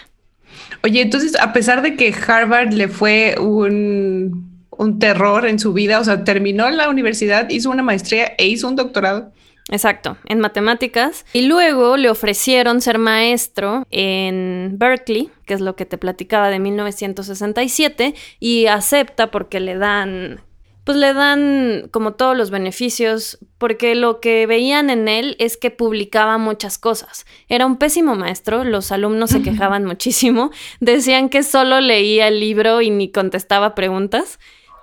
Oye, 0.83 1.01
entonces, 1.01 1.39
a 1.39 1.53
pesar 1.53 1.81
de 1.81 1.95
que 1.95 2.13
Harvard 2.27 2.73
le 2.73 2.87
fue 2.87 3.35
un, 3.39 4.48
un 4.79 4.97
terror 4.97 5.45
en 5.45 5.59
su 5.59 5.73
vida, 5.73 5.99
o 5.99 6.03
sea, 6.05 6.23
terminó 6.23 6.69
la 6.69 6.89
universidad, 6.89 7.49
hizo 7.49 7.69
una 7.69 7.83
maestría 7.83 8.33
e 8.37 8.47
hizo 8.47 8.65
un 8.65 8.77
doctorado. 8.77 9.33
Exacto, 9.67 10.17
en 10.25 10.39
matemáticas. 10.39 11.25
Y 11.33 11.41
luego 11.43 11.97
le 11.97 12.09
ofrecieron 12.09 12.79
ser 12.79 12.97
maestro 12.97 13.85
en 13.91 14.75
Berkeley, 14.77 15.29
que 15.45 15.53
es 15.53 15.59
lo 15.59 15.75
que 15.75 15.85
te 15.85 15.97
platicaba 15.97 16.49
de 16.49 16.59
1967, 16.59 18.15
y 18.39 18.67
acepta 18.67 19.31
porque 19.31 19.59
le 19.59 19.77
dan, 19.77 20.39
pues 20.85 20.97
le 20.97 21.13
dan 21.13 21.89
como 21.91 22.13
todos 22.13 22.37
los 22.37 22.49
beneficios, 22.49 23.37
porque 23.57 23.95
lo 23.95 24.21
que 24.21 24.47
veían 24.47 24.89
en 24.89 25.09
él 25.09 25.35
es 25.39 25.57
que 25.57 25.71
publicaba 25.71 26.37
muchas 26.37 26.77
cosas. 26.77 27.25
Era 27.49 27.65
un 27.65 27.75
pésimo 27.75 28.15
maestro, 28.15 28.63
los 28.63 28.93
alumnos 28.93 29.31
se 29.31 29.41
quejaban 29.41 29.83
muchísimo, 29.83 30.51
decían 30.79 31.27
que 31.27 31.43
solo 31.43 31.81
leía 31.81 32.29
el 32.29 32.39
libro 32.39 32.81
y 32.81 32.91
ni 32.91 33.11
contestaba 33.11 33.75
preguntas 33.75 34.39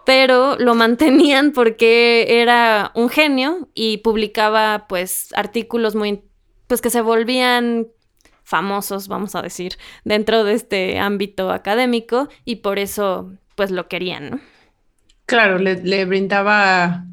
pero 0.06 0.56
lo 0.56 0.76
mantenían 0.76 1.52
porque 1.52 2.40
era 2.40 2.92
un 2.94 3.10
genio 3.10 3.68
y 3.74 3.98
publicaba 3.98 4.86
pues 4.88 5.34
artículos 5.34 5.96
muy 5.96 6.22
pues 6.68 6.80
que 6.80 6.90
se 6.90 7.00
volvían 7.00 7.88
famosos, 8.44 9.08
vamos 9.08 9.34
a 9.34 9.42
decir, 9.42 9.76
dentro 10.04 10.44
de 10.44 10.54
este 10.54 11.00
ámbito 11.00 11.50
académico 11.50 12.28
y 12.44 12.56
por 12.56 12.78
eso 12.78 13.32
pues 13.56 13.72
lo 13.72 13.88
querían, 13.88 14.30
¿no? 14.30 14.40
Claro, 15.26 15.58
le, 15.58 15.82
le 15.82 16.04
brindaba 16.04 17.04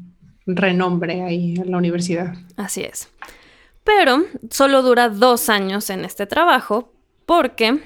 renombre 0.46 1.22
ahí 1.22 1.56
en 1.56 1.72
la 1.72 1.78
universidad. 1.78 2.34
Así 2.56 2.82
es. 2.82 3.08
Pero 3.82 4.22
solo 4.50 4.82
dura 4.82 5.08
dos 5.08 5.48
años 5.48 5.90
en 5.90 6.04
este 6.04 6.26
trabajo 6.26 6.92
porque 7.26 7.80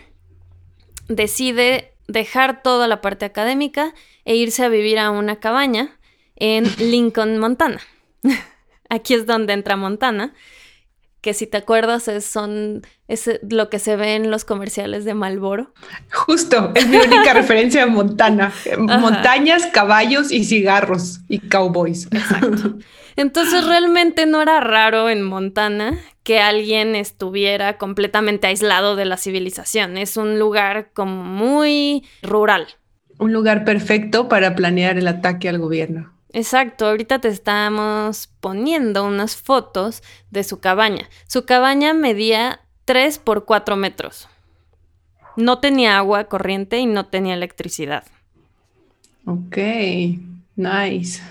decide 1.08 1.94
dejar 2.08 2.62
toda 2.62 2.88
la 2.88 3.00
parte 3.00 3.24
académica 3.24 3.94
e 4.24 4.34
irse 4.34 4.64
a 4.64 4.68
vivir 4.68 4.98
a 4.98 5.10
una 5.10 5.36
cabaña 5.36 5.96
en 6.36 6.64
Lincoln, 6.78 7.38
Montana. 7.38 7.80
Aquí 8.88 9.14
es 9.14 9.26
donde 9.26 9.52
entra 9.52 9.76
Montana, 9.76 10.34
que 11.20 11.34
si 11.34 11.46
te 11.46 11.56
acuerdas 11.56 12.08
es, 12.08 12.24
son, 12.24 12.82
es 13.08 13.28
lo 13.48 13.70
que 13.70 13.78
se 13.78 13.96
ve 13.96 14.14
en 14.14 14.30
los 14.30 14.44
comerciales 14.44 15.04
de 15.04 15.14
Malboro. 15.14 15.72
Justo, 16.12 16.72
es 16.74 16.86
mi 16.86 16.96
única 16.96 17.32
referencia 17.34 17.82
a 17.82 17.86
Montana. 17.86 18.52
Montañas, 18.78 19.66
caballos 19.66 20.30
y 20.30 20.44
cigarros 20.44 21.20
y 21.28 21.40
cowboys. 21.40 22.06
Exacto. 22.12 22.78
Entonces 23.16 23.66
realmente 23.66 24.26
no 24.26 24.40
era 24.40 24.60
raro 24.60 25.10
en 25.10 25.24
Montana 25.24 25.98
que 26.22 26.38
alguien 26.38 26.94
estuviera 26.94 27.76
completamente 27.78 28.46
aislado 28.46 28.94
de 28.94 29.06
la 29.06 29.16
civilización. 29.16 29.96
Es 29.96 30.16
un 30.16 30.38
lugar 30.38 30.90
como 30.94 31.24
muy 31.24 32.04
rural. 32.22 32.68
Un 33.18 33.32
lugar 33.32 33.64
perfecto 33.64 34.28
para 34.28 34.54
planear 34.54 34.98
el 34.98 35.08
ataque 35.08 35.48
al 35.48 35.58
gobierno. 35.58 36.17
Exacto, 36.32 36.86
ahorita 36.86 37.20
te 37.20 37.28
estamos 37.28 38.28
poniendo 38.40 39.04
unas 39.04 39.36
fotos 39.36 40.02
de 40.30 40.44
su 40.44 40.60
cabaña. 40.60 41.08
Su 41.26 41.46
cabaña 41.46 41.94
medía 41.94 42.60
3 42.84 43.18
por 43.18 43.44
4 43.44 43.76
metros. 43.76 44.28
No 45.36 45.58
tenía 45.58 45.96
agua 45.96 46.24
corriente 46.24 46.78
y 46.78 46.86
no 46.86 47.06
tenía 47.06 47.34
electricidad. 47.34 48.04
Ok, 49.24 49.56
nice. 50.56 51.22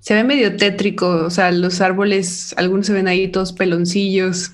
Se 0.00 0.14
ve 0.14 0.24
medio 0.24 0.56
tétrico, 0.56 1.08
o 1.08 1.30
sea, 1.30 1.50
los 1.50 1.80
árboles, 1.80 2.54
algunos 2.56 2.86
se 2.86 2.92
ven 2.92 3.08
ahí 3.08 3.28
todos 3.28 3.52
peloncillos. 3.52 4.52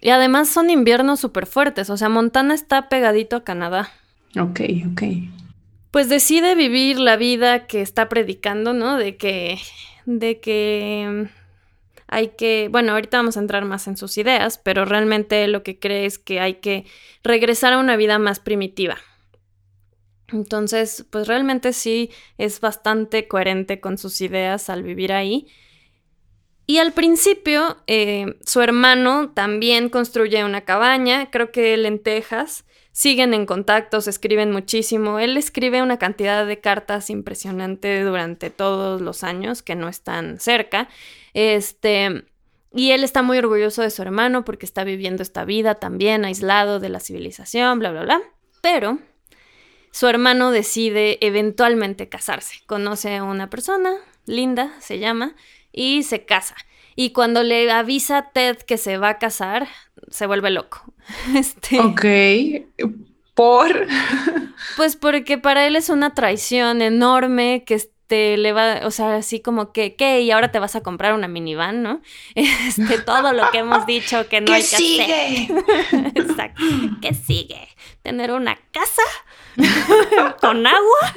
Y 0.00 0.10
además 0.10 0.48
son 0.48 0.70
inviernos 0.70 1.20
súper 1.20 1.46
fuertes, 1.46 1.90
o 1.90 1.96
sea, 1.96 2.08
Montana 2.08 2.54
está 2.54 2.88
pegadito 2.88 3.36
a 3.36 3.44
Canadá. 3.44 3.90
Ok, 4.38 4.60
ok. 4.92 5.02
Pues 5.94 6.08
decide 6.08 6.56
vivir 6.56 6.98
la 6.98 7.16
vida 7.16 7.68
que 7.68 7.80
está 7.80 8.08
predicando, 8.08 8.72
¿no? 8.72 8.98
De 8.98 9.16
que, 9.16 9.58
de 10.06 10.40
que 10.40 11.06
mm, 11.08 11.28
hay 12.08 12.30
que, 12.30 12.68
bueno, 12.68 12.90
ahorita 12.90 13.18
vamos 13.18 13.36
a 13.36 13.40
entrar 13.40 13.64
más 13.64 13.86
en 13.86 13.96
sus 13.96 14.18
ideas, 14.18 14.58
pero 14.58 14.84
realmente 14.86 15.46
lo 15.46 15.62
que 15.62 15.78
cree 15.78 16.04
es 16.04 16.18
que 16.18 16.40
hay 16.40 16.54
que 16.54 16.84
regresar 17.22 17.74
a 17.74 17.78
una 17.78 17.94
vida 17.94 18.18
más 18.18 18.40
primitiva. 18.40 18.96
Entonces, 20.32 21.06
pues 21.10 21.28
realmente 21.28 21.72
sí 21.72 22.10
es 22.38 22.58
bastante 22.60 23.28
coherente 23.28 23.78
con 23.78 23.96
sus 23.96 24.20
ideas 24.20 24.70
al 24.70 24.82
vivir 24.82 25.12
ahí. 25.12 25.46
Y 26.66 26.78
al 26.78 26.92
principio, 26.92 27.76
eh, 27.86 28.36
su 28.46 28.62
hermano 28.62 29.30
también 29.30 29.90
construye 29.90 30.44
una 30.44 30.62
cabaña, 30.62 31.30
creo 31.30 31.52
que 31.52 31.74
él 31.74 31.86
en 31.86 32.02
Texas. 32.02 32.64
Siguen 32.92 33.34
en 33.34 33.44
contacto, 33.44 34.00
se 34.00 34.10
escriben 34.10 34.52
muchísimo. 34.52 35.18
Él 35.18 35.36
escribe 35.36 35.82
una 35.82 35.98
cantidad 35.98 36.46
de 36.46 36.60
cartas 36.60 37.10
impresionante 37.10 38.02
durante 38.04 38.50
todos 38.50 39.00
los 39.00 39.24
años 39.24 39.62
que 39.62 39.74
no 39.74 39.88
están 39.88 40.38
cerca. 40.38 40.88
Este, 41.34 42.24
y 42.72 42.92
él 42.92 43.02
está 43.04 43.22
muy 43.22 43.38
orgulloso 43.38 43.82
de 43.82 43.90
su 43.90 44.02
hermano 44.02 44.44
porque 44.44 44.64
está 44.64 44.84
viviendo 44.84 45.22
esta 45.22 45.44
vida 45.44 45.74
también 45.74 46.24
aislado 46.24 46.78
de 46.78 46.88
la 46.88 47.00
civilización, 47.00 47.80
bla, 47.80 47.90
bla, 47.90 48.02
bla. 48.02 48.22
Pero 48.62 48.98
su 49.90 50.06
hermano 50.06 50.50
decide 50.50 51.18
eventualmente 51.20 52.08
casarse. 52.08 52.56
Conoce 52.66 53.16
a 53.16 53.24
una 53.24 53.50
persona, 53.50 53.94
Linda 54.26 54.74
se 54.80 54.98
llama, 54.98 55.34
y 55.74 56.02
se 56.04 56.24
casa. 56.24 56.54
Y 56.96 57.10
cuando 57.10 57.42
le 57.42 57.70
avisa 57.70 58.18
a 58.18 58.30
Ted 58.30 58.58
que 58.58 58.78
se 58.78 58.98
va 58.98 59.10
a 59.10 59.18
casar, 59.18 59.68
se 60.08 60.26
vuelve 60.26 60.50
loco. 60.50 60.82
Este, 61.34 61.80
ok. 61.80 62.04
¿Por? 63.34 63.86
Pues 64.76 64.96
porque 64.96 65.36
para 65.36 65.66
él 65.66 65.76
es 65.76 65.88
una 65.88 66.14
traición 66.14 66.80
enorme 66.80 67.64
que 67.66 67.74
este, 67.74 68.36
le 68.36 68.52
va, 68.52 68.80
o 68.84 68.90
sea, 68.90 69.16
así 69.16 69.40
como 69.40 69.72
que, 69.72 69.94
¿qué? 69.94 70.20
Y 70.20 70.30
ahora 70.30 70.50
te 70.50 70.58
vas 70.58 70.74
a 70.74 70.82
comprar 70.82 71.12
una 71.12 71.28
minivan, 71.28 71.82
¿no? 71.82 72.00
Este, 72.34 72.98
todo 72.98 73.32
lo 73.32 73.50
que 73.50 73.58
hemos 73.58 73.84
dicho 73.86 74.28
que 74.28 74.40
no 74.40 74.52
hay 74.52 74.62
que 74.62 74.76
sigue? 74.76 75.48
hacer. 75.52 76.12
Exacto. 76.14 76.62
¿Qué 77.02 77.14
sigue? 77.14 77.68
¿Tener 78.02 78.32
una 78.32 78.56
casa? 78.72 79.02
¿Con 80.40 80.66
agua? 80.66 81.14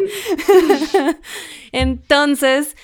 Entonces, 1.72 2.76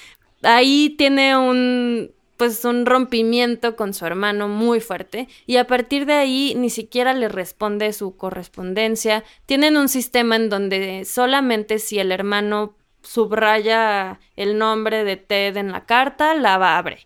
ahí 0.43 0.95
tiene 0.97 1.37
un 1.37 2.11
pues 2.37 2.65
un 2.65 2.85
rompimiento 2.85 3.75
con 3.75 3.93
su 3.93 4.05
hermano 4.05 4.47
muy 4.47 4.81
fuerte 4.81 5.27
y 5.45 5.57
a 5.57 5.67
partir 5.67 6.05
de 6.05 6.13
ahí 6.13 6.55
ni 6.57 6.69
siquiera 6.69 7.13
le 7.13 7.29
responde 7.29 7.93
su 7.93 8.17
correspondencia. 8.17 9.23
Tienen 9.45 9.77
un 9.77 9.87
sistema 9.87 10.35
en 10.35 10.49
donde 10.49 11.05
solamente 11.05 11.79
si 11.79 11.99
el 11.99 12.11
hermano 12.11 12.75
subraya 13.01 14.19
el 14.35 14.57
nombre 14.57 15.03
de 15.03 15.17
Ted 15.17 15.57
en 15.57 15.71
la 15.71 15.85
carta, 15.85 16.33
la 16.33 16.55
abre. 16.77 17.05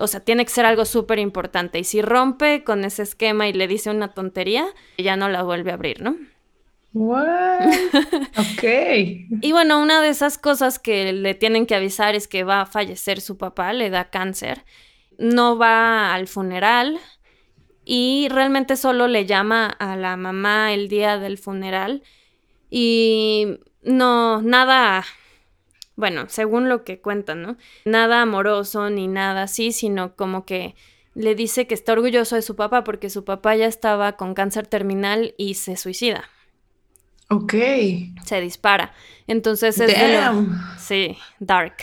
O 0.00 0.06
sea, 0.06 0.20
tiene 0.20 0.44
que 0.44 0.50
ser 0.50 0.66
algo 0.66 0.84
súper 0.84 1.18
importante. 1.18 1.78
Y 1.78 1.84
si 1.84 2.02
rompe 2.02 2.62
con 2.62 2.84
ese 2.84 3.02
esquema 3.02 3.48
y 3.48 3.52
le 3.52 3.68
dice 3.68 3.90
una 3.90 4.12
tontería, 4.12 4.66
ya 4.98 5.16
no 5.16 5.28
la 5.28 5.42
vuelve 5.42 5.70
a 5.70 5.74
abrir, 5.74 6.02
¿no? 6.02 6.16
What? 6.94 7.60
Ok. 8.36 8.64
y 9.40 9.52
bueno, 9.52 9.80
una 9.80 10.02
de 10.02 10.08
esas 10.08 10.38
cosas 10.38 10.78
que 10.78 11.12
le 11.12 11.34
tienen 11.34 11.66
que 11.66 11.74
avisar 11.74 12.14
es 12.14 12.28
que 12.28 12.44
va 12.44 12.62
a 12.62 12.66
fallecer 12.66 13.20
su 13.20 13.38
papá, 13.38 13.72
le 13.72 13.90
da 13.90 14.10
cáncer. 14.10 14.64
No 15.18 15.56
va 15.56 16.14
al 16.14 16.28
funeral 16.28 16.98
y 17.84 18.28
realmente 18.30 18.76
solo 18.76 19.08
le 19.08 19.26
llama 19.26 19.66
a 19.66 19.96
la 19.96 20.16
mamá 20.16 20.72
el 20.72 20.88
día 20.88 21.18
del 21.18 21.38
funeral 21.38 22.02
y 22.70 23.58
no, 23.82 24.40
nada, 24.40 25.04
bueno, 25.96 26.26
según 26.28 26.68
lo 26.68 26.84
que 26.84 27.00
cuentan, 27.00 27.42
¿no? 27.42 27.56
Nada 27.84 28.22
amoroso 28.22 28.88
ni 28.88 29.08
nada 29.08 29.42
así, 29.44 29.72
sino 29.72 30.14
como 30.14 30.44
que 30.46 30.74
le 31.14 31.34
dice 31.34 31.66
que 31.66 31.74
está 31.74 31.92
orgulloso 31.92 32.36
de 32.36 32.42
su 32.42 32.56
papá 32.56 32.84
porque 32.84 33.10
su 33.10 33.24
papá 33.24 33.56
ya 33.56 33.66
estaba 33.66 34.16
con 34.16 34.34
cáncer 34.34 34.66
terminal 34.66 35.34
y 35.36 35.54
se 35.54 35.76
suicida. 35.76 36.24
Ok. 37.32 37.54
Se 38.24 38.40
dispara. 38.40 38.92
Entonces 39.26 39.80
es 39.80 39.94
Sí, 40.78 41.16
dark. 41.38 41.74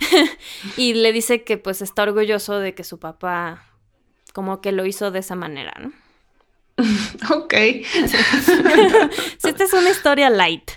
y 0.76 0.94
le 0.94 1.12
dice 1.12 1.44
que 1.44 1.56
pues 1.56 1.82
está 1.82 2.02
orgulloso 2.02 2.58
de 2.58 2.74
que 2.74 2.84
su 2.84 2.98
papá 2.98 3.64
como 4.32 4.60
que 4.60 4.72
lo 4.72 4.86
hizo 4.86 5.10
de 5.10 5.20
esa 5.20 5.34
manera, 5.36 5.72
¿no? 5.80 5.92
ok. 7.36 7.54
sí, 9.38 9.48
esta 9.48 9.64
es 9.64 9.72
una 9.72 9.90
historia 9.90 10.30
light. 10.30 10.70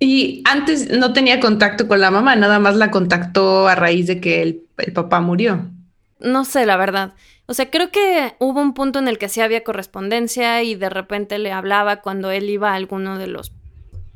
Y 0.00 0.42
antes 0.44 0.90
no 0.90 1.12
tenía 1.12 1.40
contacto 1.40 1.88
con 1.88 2.00
la 2.00 2.10
mamá, 2.10 2.36
nada 2.36 2.58
más 2.58 2.76
la 2.76 2.90
contactó 2.90 3.68
a 3.68 3.74
raíz 3.74 4.06
de 4.06 4.20
que 4.20 4.42
el 4.42 4.62
papá 4.92 5.20
murió. 5.20 5.70
No 6.20 6.44
sé, 6.44 6.66
la 6.66 6.76
verdad. 6.76 7.14
O 7.50 7.54
sea, 7.54 7.70
creo 7.70 7.90
que 7.90 8.36
hubo 8.40 8.60
un 8.60 8.74
punto 8.74 8.98
en 8.98 9.08
el 9.08 9.16
que 9.16 9.30
sí 9.30 9.40
había 9.40 9.64
correspondencia 9.64 10.62
y 10.62 10.74
de 10.74 10.90
repente 10.90 11.38
le 11.38 11.50
hablaba 11.50 12.02
cuando 12.02 12.30
él 12.30 12.50
iba 12.50 12.72
a 12.72 12.74
alguno 12.74 13.16
de 13.16 13.26
los 13.26 13.52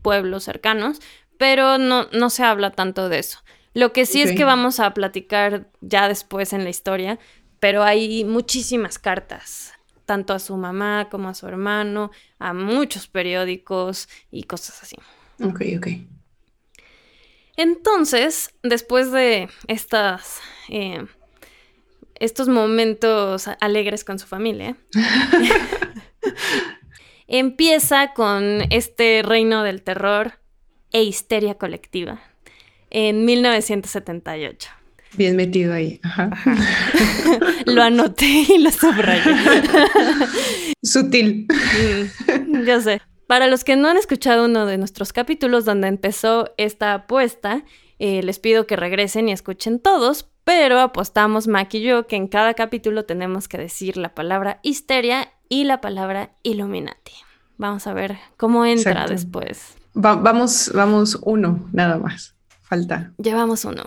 pueblos 0.03 0.45
cercanos, 0.45 1.01
pero 1.39 1.79
no, 1.79 2.09
no 2.13 2.29
se 2.29 2.43
habla 2.43 2.73
tanto 2.73 3.09
de 3.09 3.21
eso. 3.21 3.39
Lo 3.73 3.95
que 3.95 4.05
sí 4.05 4.21
es 4.21 4.33
que 4.33 4.45
vamos 4.45 4.81
a 4.81 4.93
platicar 4.93 5.71
ya 5.81 6.09
después 6.09 6.53
en 6.53 6.63
la 6.63 6.69
historia, 6.69 7.19
pero 7.59 7.85
hay 7.85 8.23
muchísimas 8.25 8.99
cartas, 8.99 9.73
tanto 10.05 10.35
a 10.35 10.39
su 10.39 10.55
mamá 10.59 11.09
como 11.11 11.31
a 11.31 11.35
su 11.35 11.49
hermano, 11.49 12.11
a 12.39 12.53
muchos 12.53 13.07
periódicos 13.07 14.11
y 14.31 14.43
cosas 14.43 14.83
así. 14.83 14.97
Ok, 15.43 15.63
ok. 15.79 15.87
Entonces, 17.57 18.55
después 18.63 19.11
de 19.11 19.49
estas 19.69 20.41
eh, 20.69 21.07
estos 22.23 22.49
momentos 22.49 23.49
alegres 23.61 24.05
con 24.05 24.21
su 24.21 24.29
familia. 24.29 24.77
Empieza 27.27 28.13
con 28.15 28.63
este 28.71 29.23
reino 29.25 29.65
del 29.65 29.83
terror 29.83 30.35
e 30.93 31.03
histeria 31.03 31.55
colectiva 31.55 32.21
en 32.91 33.25
1978. 33.25 34.71
Bien 35.15 35.35
metido 35.35 35.75
ahí. 35.75 36.01
lo 37.67 37.83
anoté 37.83 38.45
y 38.49 38.59
lo 38.59 38.71
subrayé. 38.71 39.35
Sutil. 40.83 41.49
Mm, 41.49 42.65
yo 42.65 42.81
sé. 42.81 43.03
Para 43.27 43.49
los 43.49 43.65
que 43.65 43.75
no 43.75 43.89
han 43.89 43.97
escuchado 43.97 44.45
uno 44.45 44.67
de 44.67 44.79
nuestros 44.79 45.13
capítulos 45.13 45.65
donde 45.65 45.89
empezó 45.89 46.55
esta 46.57 46.95
apuesta, 46.95 47.65
eh, 47.99 48.23
les 48.23 48.39
pido 48.39 48.67
que 48.67 48.77
regresen 48.77 49.29
y 49.29 49.33
escuchen 49.33 49.81
todos 49.81 50.32
pero 50.45 50.81
apostamos 50.81 51.47
Mac 51.47 51.73
y 51.75 51.83
yo 51.83 52.07
que 52.07 52.17
en 52.17 52.29
cada 52.29 52.55
capítulo 52.55 53.05
tenemos 53.05 53.49
que 53.49 53.59
decir 53.59 53.97
la 53.97 54.15
palabra 54.15 54.61
histeria 54.63 55.33
y 55.49 55.65
la 55.65 55.81
palabra 55.81 56.33
Illuminati. 56.43 57.13
Vamos 57.59 57.87
a 57.87 57.93
ver 57.93 58.19
cómo 58.37 58.65
entra 58.65 59.07
después. 59.07 59.77
vamos, 59.95 60.73
vamos 60.75 61.19
uno, 61.23 61.69
nada 61.73 61.99
más. 61.99 62.35
Falta. 62.63 63.13
Llevamos 63.19 63.65
uno. 63.65 63.85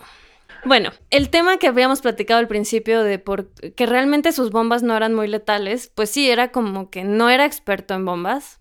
Bueno, 0.63 0.91
el 1.11 1.29
tema 1.29 1.57
que 1.57 1.67
habíamos 1.67 2.01
platicado 2.01 2.39
al 2.39 2.47
principio 2.47 3.03
de 3.03 3.19
por 3.19 3.49
que 3.49 3.85
realmente 3.85 4.31
sus 4.31 4.49
bombas 4.49 4.81
no 4.81 4.95
eran 4.97 5.13
muy 5.13 5.27
letales, 5.27 5.91
pues 5.93 6.09
sí, 6.09 6.29
era 6.29 6.51
como 6.51 6.89
que 6.89 7.03
no 7.03 7.29
era 7.29 7.45
experto 7.45 7.93
en 7.93 8.05
bombas, 8.05 8.59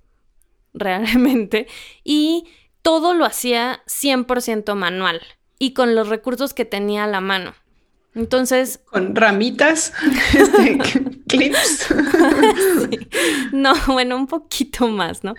realmente, 0.75 1.67
y 2.05 2.47
todo 2.83 3.15
lo 3.15 3.25
hacía 3.25 3.83
100% 3.87 4.75
manual 4.75 5.23
y 5.59 5.73
con 5.73 5.95
los 5.95 6.09
recursos 6.09 6.53
que 6.53 6.67
tenía 6.67 7.05
a 7.05 7.09
la 7.09 7.23
mano. 7.23 7.55
Entonces. 8.15 8.81
Con 8.85 9.15
ramitas, 9.17 9.93
este, 10.35 10.79
clips. 11.27 11.95
No, 13.53 13.75
bueno, 13.87 14.17
un 14.17 14.27
poquito 14.27 14.89
más, 14.89 15.25
¿no? 15.25 15.35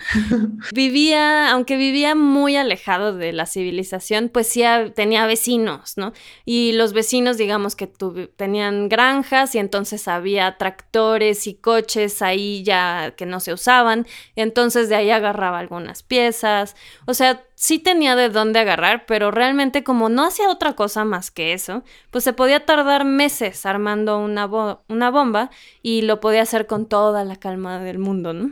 Vivía, 0.74 1.52
aunque 1.52 1.78
vivía 1.78 2.16
muy 2.16 2.56
alejado 2.56 3.16
de 3.16 3.34
la 3.34 3.46
civilización, 3.46 4.30
pues 4.30 4.48
sí 4.48 4.64
tenía 4.96 5.26
vecinos, 5.26 5.98
¿no? 5.98 6.14
Y 6.44 6.74
los 6.74 6.94
vecinos, 6.94 7.38
digamos 7.38 7.76
que 7.76 7.88
tenían 8.36 8.90
granjas 8.90 9.56
y 9.56 9.60
entonces 9.60 10.08
había 10.08 10.58
tractores 10.58 11.48
y 11.48 11.56
coches 11.56 12.22
ahí 12.22 12.64
ya 12.64 13.14
que 13.16 13.26
no 13.26 13.40
se 13.40 13.54
usaban. 13.54 14.08
Entonces 14.36 14.90
de 14.90 14.96
ahí 14.96 15.12
agarraba 15.12 15.60
algunas 15.60 16.04
piezas. 16.04 16.76
O 17.06 17.14
sea, 17.14 17.44
sí 17.56 17.80
tenía 17.80 18.16
de 18.16 18.30
dónde 18.30 18.60
agarrar, 18.60 19.06
pero 19.06 19.32
realmente 19.32 19.84
como 19.84 20.10
no 20.10 20.26
hacía 20.26 20.50
otra 20.50 20.74
cosa 20.74 21.06
más 21.06 21.32
que 21.32 21.54
eso, 21.54 21.84
pues 22.12 22.24
se 22.24 22.34
podía 22.34 22.66
tardar 22.66 23.06
meses 23.06 23.66
armando 23.66 24.20
una, 24.20 24.48
una 24.88 25.10
bomba 25.10 25.50
y 25.82 26.04
lo 26.04 26.20
podía 26.20 26.44
hacer 26.44 26.68
con 26.68 26.88
toda 26.88 27.24
la 27.24 27.38
calma 27.38 27.80
del 27.80 27.98
mundo, 27.98 28.34
¿no? 28.34 28.52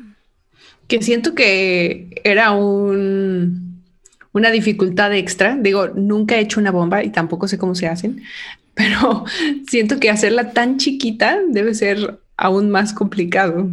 Que 0.88 1.02
siento 1.02 1.36
que 1.36 2.22
era 2.24 2.52
un, 2.52 3.84
una 4.32 4.52
dificultad 4.52 5.14
extra. 5.14 5.56
Digo, 5.56 5.88
nunca 5.90 6.36
he 6.36 6.42
hecho 6.42 6.60
una 6.60 6.72
bomba 6.72 7.04
y 7.04 7.12
tampoco 7.12 7.48
sé 7.48 7.58
cómo 7.58 7.76
se 7.76 7.88
hacen, 7.88 8.24
pero 8.74 9.26
siento 9.68 10.00
que 10.00 10.10
hacerla 10.10 10.52
tan 10.52 10.78
chiquita 10.78 11.40
debe 11.48 11.74
ser 11.74 12.20
aún 12.36 12.70
más 12.70 12.94
complicado. 12.94 13.70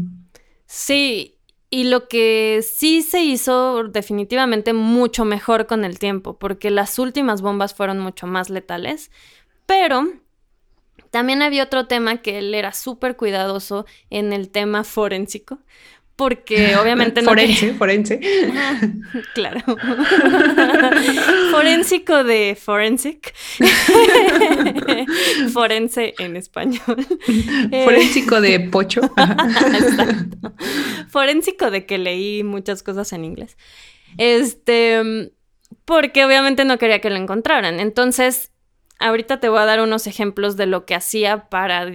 Sí, 0.66 1.34
y 1.70 1.84
lo 1.84 2.08
que 2.08 2.62
sí 2.62 3.02
se 3.02 3.20
hizo 3.22 3.84
definitivamente 3.84 4.72
mucho 4.72 5.24
mejor 5.24 5.66
con 5.66 5.84
el 5.84 5.98
tiempo, 5.98 6.38
porque 6.38 6.70
las 6.70 6.98
últimas 6.98 7.42
bombas 7.42 7.74
fueron 7.74 8.00
mucho 8.00 8.26
más 8.26 8.50
letales, 8.50 9.10
pero 9.66 10.04
También 11.10 11.42
había 11.42 11.64
otro 11.64 11.86
tema 11.86 12.22
que 12.22 12.38
él 12.38 12.54
era 12.54 12.72
súper 12.72 13.16
cuidadoso 13.16 13.84
en 14.10 14.32
el 14.32 14.50
tema 14.50 14.84
forénsico, 14.84 15.58
porque 16.20 16.76
obviamente 16.76 17.22
no. 17.22 17.30
Forense, 17.30 17.72
forense. 17.72 18.20
claro. 19.34 19.62
Forénsico 21.50 22.24
de 22.24 22.58
forensic. 22.62 23.32
Forense 25.54 26.12
en 26.18 26.36
español. 26.36 27.06
Forénsico 27.84 28.42
de 28.42 28.60
pocho. 28.60 29.00
Exacto. 29.00 30.52
Forénsico 31.08 31.70
de 31.70 31.86
que 31.86 31.96
leí 31.96 32.44
muchas 32.44 32.82
cosas 32.82 33.14
en 33.14 33.24
inglés. 33.24 33.56
Este, 34.18 35.32
porque 35.86 36.26
obviamente 36.26 36.66
no 36.66 36.76
quería 36.76 37.00
que 37.00 37.08
lo 37.08 37.16
encontraran. 37.16 37.80
Entonces, 37.80 38.52
ahorita 38.98 39.40
te 39.40 39.48
voy 39.48 39.60
a 39.60 39.64
dar 39.64 39.80
unos 39.80 40.06
ejemplos 40.06 40.58
de 40.58 40.66
lo 40.66 40.84
que 40.84 40.94
hacía 40.94 41.48
para 41.48 41.90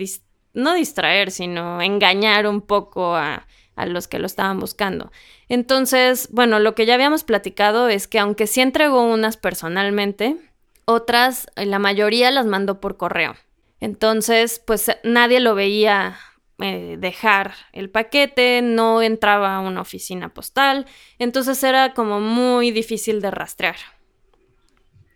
no 0.55 0.73
distraer, 0.73 1.29
sino 1.29 1.79
engañar 1.79 2.47
un 2.47 2.61
poco 2.61 3.15
a 3.15 3.45
a 3.75 3.85
los 3.85 4.07
que 4.07 4.19
lo 4.19 4.25
estaban 4.25 4.59
buscando. 4.59 5.11
Entonces, 5.49 6.29
bueno, 6.31 6.59
lo 6.59 6.75
que 6.75 6.85
ya 6.85 6.93
habíamos 6.95 7.23
platicado 7.23 7.89
es 7.89 8.07
que 8.07 8.19
aunque 8.19 8.47
sí 8.47 8.61
entregó 8.61 9.01
unas 9.01 9.37
personalmente, 9.37 10.37
otras, 10.85 11.47
eh, 11.55 11.65
la 11.65 11.79
mayoría 11.79 12.31
las 12.31 12.45
mandó 12.45 12.79
por 12.79 12.97
correo. 12.97 13.35
Entonces, 13.79 14.61
pues 14.65 14.91
nadie 15.03 15.39
lo 15.39 15.55
veía 15.55 16.17
eh, 16.59 16.95
dejar 16.97 17.53
el 17.73 17.89
paquete, 17.89 18.61
no 18.61 19.01
entraba 19.01 19.55
a 19.55 19.59
una 19.59 19.81
oficina 19.81 20.33
postal, 20.33 20.85
entonces 21.19 21.61
era 21.63 21.93
como 21.93 22.21
muy 22.21 22.71
difícil 22.71 23.21
de 23.21 23.29
rastrear. 23.29 23.75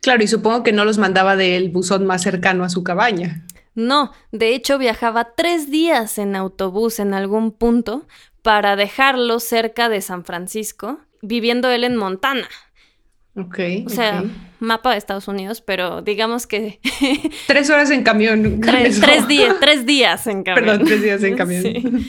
Claro, 0.01 0.23
y 0.23 0.27
supongo 0.27 0.63
que 0.63 0.73
no 0.73 0.85
los 0.85 0.97
mandaba 0.97 1.35
del 1.35 1.69
buzón 1.69 2.05
más 2.05 2.23
cercano 2.23 2.63
a 2.63 2.69
su 2.69 2.83
cabaña. 2.83 3.45
No, 3.75 4.11
de 4.31 4.53
hecho 4.53 4.77
viajaba 4.77 5.35
tres 5.35 5.71
días 5.71 6.17
en 6.17 6.35
autobús 6.35 6.99
en 6.99 7.13
algún 7.13 7.51
punto 7.51 8.05
para 8.49 8.75
dejarlo 8.75 9.39
cerca 9.39 9.89
de 9.89 10.01
San 10.01 10.25
Francisco, 10.25 10.99
viviendo 11.21 11.69
él 11.69 11.83
en 11.83 11.95
Montana. 11.95 12.49
Ok. 13.35 13.59
O 13.85 13.89
sea, 13.89 14.23
mapa 14.57 14.93
de 14.93 14.97
Estados 14.97 15.27
Unidos, 15.27 15.61
pero 15.61 16.01
digamos 16.01 16.47
que... 16.47 16.79
tres 17.47 17.69
horas 17.69 17.91
en 17.91 18.01
camión. 18.01 18.59
Tres, 18.61 19.27
días, 19.27 19.55
tres 19.59 19.85
días 19.85 20.25
en 20.25 20.41
camión. 20.41 20.65
Perdón, 20.65 20.87
tres 20.87 21.03
días 21.03 21.21
en 21.21 21.37
camión. 21.37 22.03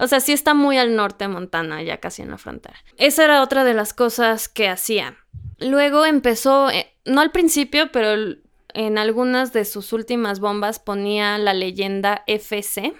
O 0.00 0.08
sea, 0.08 0.18
sí 0.18 0.32
está 0.32 0.52
muy 0.52 0.78
al 0.78 0.96
norte 0.96 1.26
de 1.26 1.28
Montana, 1.28 1.80
ya 1.84 1.98
casi 1.98 2.22
en 2.22 2.30
la 2.30 2.38
frontera. 2.38 2.74
Esa 2.96 3.22
era 3.22 3.40
otra 3.40 3.62
de 3.62 3.74
las 3.74 3.94
cosas 3.94 4.48
que 4.48 4.68
hacía. 4.68 5.14
Luego 5.60 6.06
empezó, 6.06 6.70
eh, 6.70 6.88
no 7.04 7.20
al 7.20 7.30
principio, 7.30 7.92
pero 7.92 8.34
en 8.74 8.98
algunas 8.98 9.52
de 9.52 9.64
sus 9.64 9.92
últimas 9.92 10.40
bombas 10.40 10.80
ponía 10.80 11.38
la 11.38 11.54
leyenda 11.54 12.24
FC 12.26 12.94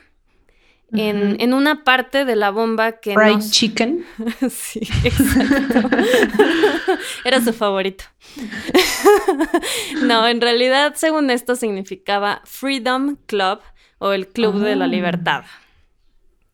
en, 0.97 1.55
una 1.55 1.85
parte 1.85 2.25
de 2.25 2.37
la 2.37 2.51
bomba 2.51 2.93
que 2.93 3.15
Fried 3.15 3.41
chicken. 3.51 4.05
sí, 4.51 4.81
exacto. 5.05 5.89
Era 7.25 7.41
su 7.41 7.53
favorito. 7.53 8.05
no, 10.03 10.27
en 10.27 10.41
realidad, 10.41 10.95
según 10.97 11.31
esto, 11.31 11.57
significaba 11.57 12.43
Freedom 12.45 13.17
Club 13.27 13.61
o 13.99 14.13
el 14.13 14.29
Club 14.29 14.61
de 14.61 14.77
la 14.77 14.85
ah. 14.85 14.89
Libertad. 14.89 15.45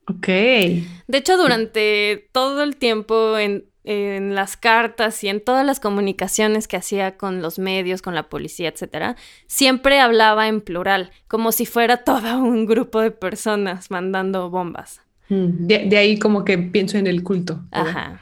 Ok. 0.06 0.26
De 0.26 1.18
hecho, 1.18 1.36
durante 1.36 2.28
todo 2.32 2.62
el 2.62 2.76
tiempo 2.76 3.38
en, 3.38 3.69
en 3.84 4.34
las 4.34 4.56
cartas 4.56 5.22
y 5.24 5.28
en 5.28 5.42
todas 5.42 5.64
las 5.64 5.80
comunicaciones 5.80 6.68
que 6.68 6.76
hacía 6.76 7.16
con 7.16 7.42
los 7.42 7.58
medios, 7.58 8.02
con 8.02 8.14
la 8.14 8.28
policía, 8.28 8.68
etcétera, 8.68 9.16
siempre 9.46 10.00
hablaba 10.00 10.48
en 10.48 10.60
plural, 10.60 11.10
como 11.28 11.52
si 11.52 11.66
fuera 11.66 12.04
todo 12.04 12.38
un 12.38 12.66
grupo 12.66 13.00
de 13.00 13.10
personas 13.10 13.90
mandando 13.90 14.50
bombas. 14.50 15.00
De, 15.28 15.86
de 15.86 15.96
ahí 15.96 16.18
como 16.18 16.44
que 16.44 16.58
pienso 16.58 16.98
en 16.98 17.06
el 17.06 17.22
culto. 17.22 17.60
Ajá. 17.70 18.20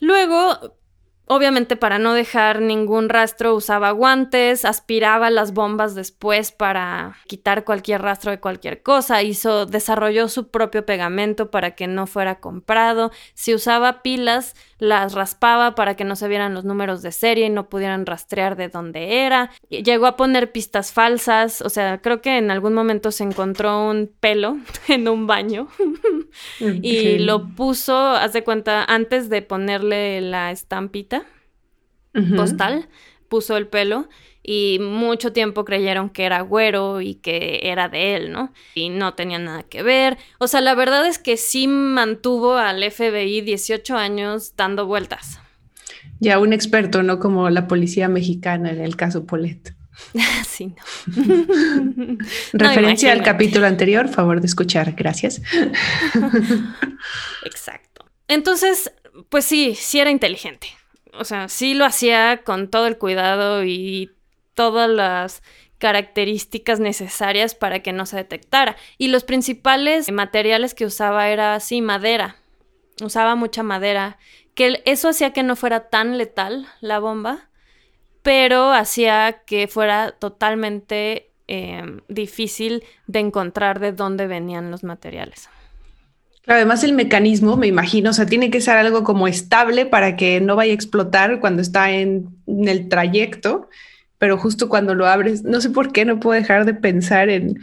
Luego, 0.00 0.76
Obviamente 1.26 1.76
para 1.76 1.98
no 1.98 2.12
dejar 2.12 2.60
ningún 2.60 3.08
rastro 3.08 3.54
usaba 3.54 3.92
guantes, 3.92 4.66
aspiraba 4.66 5.30
las 5.30 5.54
bombas 5.54 5.94
después 5.94 6.52
para 6.52 7.16
quitar 7.26 7.64
cualquier 7.64 8.02
rastro 8.02 8.30
de 8.30 8.40
cualquier 8.40 8.82
cosa, 8.82 9.22
hizo 9.22 9.64
desarrolló 9.64 10.28
su 10.28 10.48
propio 10.50 10.84
pegamento 10.84 11.50
para 11.50 11.70
que 11.74 11.86
no 11.86 12.06
fuera 12.06 12.40
comprado, 12.40 13.10
si 13.32 13.54
usaba 13.54 14.02
pilas 14.02 14.54
las 14.78 15.14
raspaba 15.14 15.74
para 15.74 15.94
que 15.96 16.04
no 16.04 16.16
se 16.16 16.28
vieran 16.28 16.54
los 16.54 16.64
números 16.64 17.02
de 17.02 17.12
serie 17.12 17.46
y 17.46 17.50
no 17.50 17.68
pudieran 17.68 18.06
rastrear 18.06 18.56
de 18.56 18.68
dónde 18.68 19.24
era. 19.24 19.50
Llegó 19.68 20.06
a 20.06 20.16
poner 20.16 20.52
pistas 20.52 20.92
falsas, 20.92 21.60
o 21.60 21.68
sea, 21.68 22.00
creo 22.00 22.20
que 22.20 22.38
en 22.38 22.50
algún 22.50 22.74
momento 22.74 23.10
se 23.10 23.24
encontró 23.24 23.88
un 23.88 24.10
pelo 24.20 24.58
en 24.88 25.08
un 25.08 25.26
baño 25.26 25.68
y 26.60 27.18
lo 27.18 27.48
puso, 27.54 27.96
haz 27.96 28.32
de 28.32 28.44
cuenta, 28.44 28.84
antes 28.84 29.28
de 29.28 29.42
ponerle 29.42 30.20
la 30.20 30.50
estampita 30.50 31.24
postal, 32.36 32.88
puso 33.28 33.56
el 33.56 33.66
pelo 33.66 34.08
y 34.46 34.78
mucho 34.78 35.32
tiempo 35.32 35.64
creyeron 35.64 36.10
que 36.10 36.24
era 36.24 36.42
güero 36.42 37.00
y 37.00 37.14
que 37.14 37.60
era 37.62 37.88
de 37.88 38.14
él, 38.14 38.30
¿no? 38.30 38.52
Y 38.74 38.90
no 38.90 39.14
tenía 39.14 39.38
nada 39.38 39.62
que 39.62 39.82
ver. 39.82 40.18
O 40.38 40.46
sea, 40.46 40.60
la 40.60 40.74
verdad 40.74 41.06
es 41.06 41.18
que 41.18 41.38
sí 41.38 41.66
mantuvo 41.66 42.56
al 42.56 42.84
FBI 42.90 43.40
18 43.40 43.96
años 43.96 44.52
dando 44.54 44.86
vueltas. 44.86 45.40
Ya 46.20 46.38
un 46.38 46.52
experto, 46.52 47.02
no 47.02 47.18
como 47.18 47.48
la 47.48 47.66
policía 47.66 48.08
mexicana 48.08 48.70
en 48.70 48.82
el 48.82 48.96
caso 48.96 49.24
Polet. 49.24 49.74
sí, 50.46 50.66
no. 50.66 50.84
Referencia 52.52 53.12
al 53.12 53.22
capítulo 53.22 53.66
anterior, 53.66 54.08
favor 54.08 54.42
de 54.42 54.46
escuchar, 54.46 54.92
gracias. 54.92 55.40
Exacto. 57.46 58.04
Entonces, 58.28 58.92
pues 59.30 59.46
sí, 59.46 59.74
sí 59.74 60.00
era 60.00 60.10
inteligente 60.10 60.68
o 61.18 61.24
sea, 61.24 61.48
sí 61.48 61.74
lo 61.74 61.84
hacía 61.84 62.42
con 62.44 62.68
todo 62.68 62.86
el 62.86 62.98
cuidado 62.98 63.64
y 63.64 64.10
todas 64.54 64.88
las 64.88 65.42
características 65.78 66.80
necesarias 66.80 67.54
para 67.54 67.80
que 67.80 67.92
no 67.92 68.06
se 68.06 68.16
detectara. 68.16 68.76
Y 68.96 69.08
los 69.08 69.24
principales 69.24 70.10
materiales 70.10 70.74
que 70.74 70.86
usaba 70.86 71.28
era 71.28 71.54
así 71.54 71.82
madera. 71.82 72.36
Usaba 73.02 73.34
mucha 73.34 73.62
madera, 73.62 74.18
que 74.54 74.82
eso 74.86 75.08
hacía 75.08 75.32
que 75.32 75.42
no 75.42 75.56
fuera 75.56 75.88
tan 75.88 76.16
letal 76.16 76.66
la 76.80 77.00
bomba, 77.00 77.48
pero 78.22 78.72
hacía 78.72 79.42
que 79.44 79.66
fuera 79.66 80.12
totalmente 80.12 81.32
em, 81.48 82.00
difícil 82.08 82.84
de 83.06 83.18
encontrar 83.18 83.80
de 83.80 83.92
dónde 83.92 84.26
venían 84.26 84.70
los 84.70 84.84
materiales 84.84 85.48
además 86.46 86.84
el 86.84 86.92
mecanismo, 86.92 87.56
me 87.56 87.66
imagino, 87.66 88.10
o 88.10 88.12
sea, 88.12 88.26
tiene 88.26 88.50
que 88.50 88.60
ser 88.60 88.76
algo 88.76 89.02
como 89.04 89.28
estable 89.28 89.86
para 89.86 90.16
que 90.16 90.40
no 90.40 90.56
vaya 90.56 90.72
a 90.72 90.74
explotar 90.74 91.40
cuando 91.40 91.62
está 91.62 91.90
en, 91.90 92.28
el 92.46 92.88
trayecto, 92.88 93.68
pero 94.24 94.38
justo 94.38 94.70
cuando 94.70 94.94
lo 94.94 95.06
abres, 95.06 95.44
no 95.44 95.60
sé 95.60 95.68
por 95.68 95.92
qué, 95.92 96.06
no 96.06 96.18
puedo 96.18 96.40
dejar 96.40 96.64
de 96.64 96.72
pensar 96.72 97.28
en, 97.28 97.60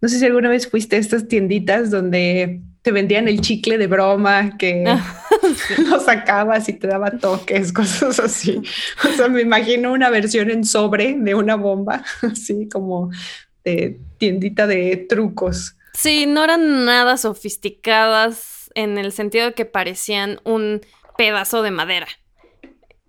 no 0.00 0.08
sé 0.08 0.20
si 0.20 0.24
alguna 0.24 0.48
vez 0.48 0.70
fuiste 0.70 0.94
a 0.94 1.00
estas 1.00 1.26
tienditas 1.26 1.90
donde 1.90 2.60
te 2.82 2.92
vendían 2.92 3.26
el 3.26 3.40
chicle 3.40 3.78
de 3.78 3.88
broma 3.88 4.56
que 4.56 4.84
lo 5.90 5.98
sacabas 5.98 6.68
y 6.68 6.74
te 6.74 6.86
daba 6.86 7.10
toques, 7.18 7.72
cosas 7.72 8.20
así. 8.20 8.62
O 9.04 9.08
sea, 9.16 9.26
me 9.26 9.42
imagino 9.42 9.92
una 9.92 10.08
versión 10.08 10.52
en 10.52 10.62
sobre 10.64 11.16
de 11.18 11.34
una 11.34 11.56
bomba, 11.56 12.04
así 12.22 12.68
como 12.68 13.10
de 13.64 13.98
tiendita 14.18 14.68
de 14.68 14.96
trucos. 15.08 15.74
Sí, 15.94 16.26
no 16.26 16.44
eran 16.44 16.84
nada 16.84 17.16
sofisticadas 17.16 18.70
en 18.76 18.98
el 18.98 19.10
sentido 19.10 19.46
de 19.46 19.54
que 19.54 19.64
parecían 19.64 20.38
un 20.44 20.80
pedazo 21.18 21.62
de 21.62 21.72
madera. 21.72 22.06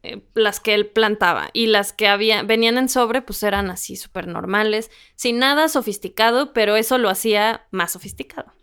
Eh, 0.05 0.21
las 0.35 0.59
que 0.59 0.75
él 0.75 0.85
plantaba 0.85 1.49
y 1.51 1.65
las 1.65 1.91
que 1.91 2.07
había, 2.07 2.43
venían 2.43 2.77
en 2.77 2.89
sobre, 2.89 3.23
pues 3.23 3.41
eran 3.41 3.71
así 3.71 3.95
súper 3.95 4.27
normales, 4.27 4.91
sin 5.15 5.39
nada 5.39 5.67
sofisticado, 5.67 6.53
pero 6.53 6.75
eso 6.75 6.99
lo 6.99 7.09
hacía 7.09 7.65
más 7.71 7.93
sofisticado. 7.93 8.53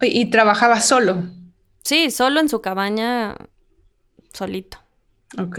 ¿Y 0.00 0.30
trabajaba 0.30 0.80
solo? 0.80 1.24
Sí, 1.82 2.10
solo 2.10 2.40
en 2.40 2.48
su 2.48 2.62
cabaña, 2.62 3.36
solito. 4.32 4.78
Ok. 5.38 5.58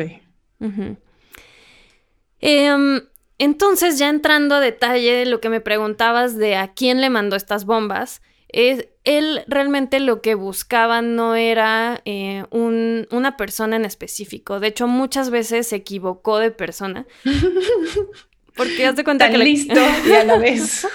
Entonces, 3.38 4.00
ya 4.00 4.10
entrando 4.10 4.56
a 4.56 4.60
detalle, 4.60 5.28
lo 5.28 5.40
que 5.42 5.50
me 5.50 5.62
preguntabas 5.62 6.38
de 6.38 6.56
a 6.56 6.74
quién 6.74 7.02
le 7.02 7.12
mandó 7.12 7.36
estas 7.36 7.66
bombas, 7.66 8.24
es, 8.54 8.88
él 9.04 9.44
realmente 9.48 10.00
lo 10.00 10.22
que 10.22 10.36
buscaba 10.36 11.02
no 11.02 11.36
era 11.36 12.02
eh, 12.06 12.44
una 12.52 13.38
persona 13.38 13.76
en 13.76 13.86
específico. 13.86 14.60
De 14.60 14.68
hecho, 14.68 14.88
muchas 14.88 15.30
veces 15.30 15.68
se 15.68 15.78
equivocó 15.78 16.38
de 16.38 16.52
persona. 16.52 17.06
Porque 18.56 18.86
hace 18.86 19.04
cuenta 19.04 19.30
que. 19.30 19.38
listo 19.38 19.80
y 20.06 20.12
a 20.12 20.26
la 20.26 20.38
vez. 20.38 20.86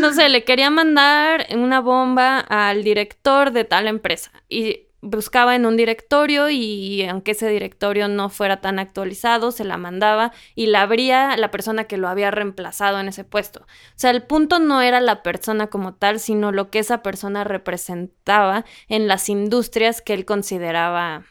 no 0.00 0.12
sé, 0.12 0.28
le 0.28 0.44
quería 0.44 0.68
mandar 0.68 1.46
una 1.54 1.80
bomba 1.80 2.40
al 2.40 2.82
director 2.82 3.52
de 3.52 3.64
tal 3.64 3.86
empresa. 3.86 4.32
Y 4.48 4.87
buscaba 5.00 5.54
en 5.54 5.64
un 5.64 5.76
directorio 5.76 6.50
y 6.50 7.04
aunque 7.04 7.32
ese 7.32 7.48
directorio 7.48 8.08
no 8.08 8.28
fuera 8.30 8.60
tan 8.60 8.78
actualizado, 8.78 9.52
se 9.52 9.64
la 9.64 9.76
mandaba 9.76 10.32
y 10.54 10.66
la 10.66 10.82
abría 10.82 11.36
la 11.36 11.50
persona 11.50 11.84
que 11.84 11.96
lo 11.96 12.08
había 12.08 12.30
reemplazado 12.30 12.98
en 12.98 13.08
ese 13.08 13.24
puesto. 13.24 13.60
O 13.60 13.94
sea, 13.96 14.10
el 14.10 14.22
punto 14.24 14.58
no 14.58 14.82
era 14.82 15.00
la 15.00 15.22
persona 15.22 15.68
como 15.68 15.94
tal, 15.94 16.18
sino 16.18 16.52
lo 16.52 16.70
que 16.70 16.80
esa 16.80 17.02
persona 17.02 17.44
representaba 17.44 18.64
en 18.88 19.06
las 19.06 19.28
industrias 19.28 20.02
que 20.02 20.14
él 20.14 20.24
consideraba 20.24 21.24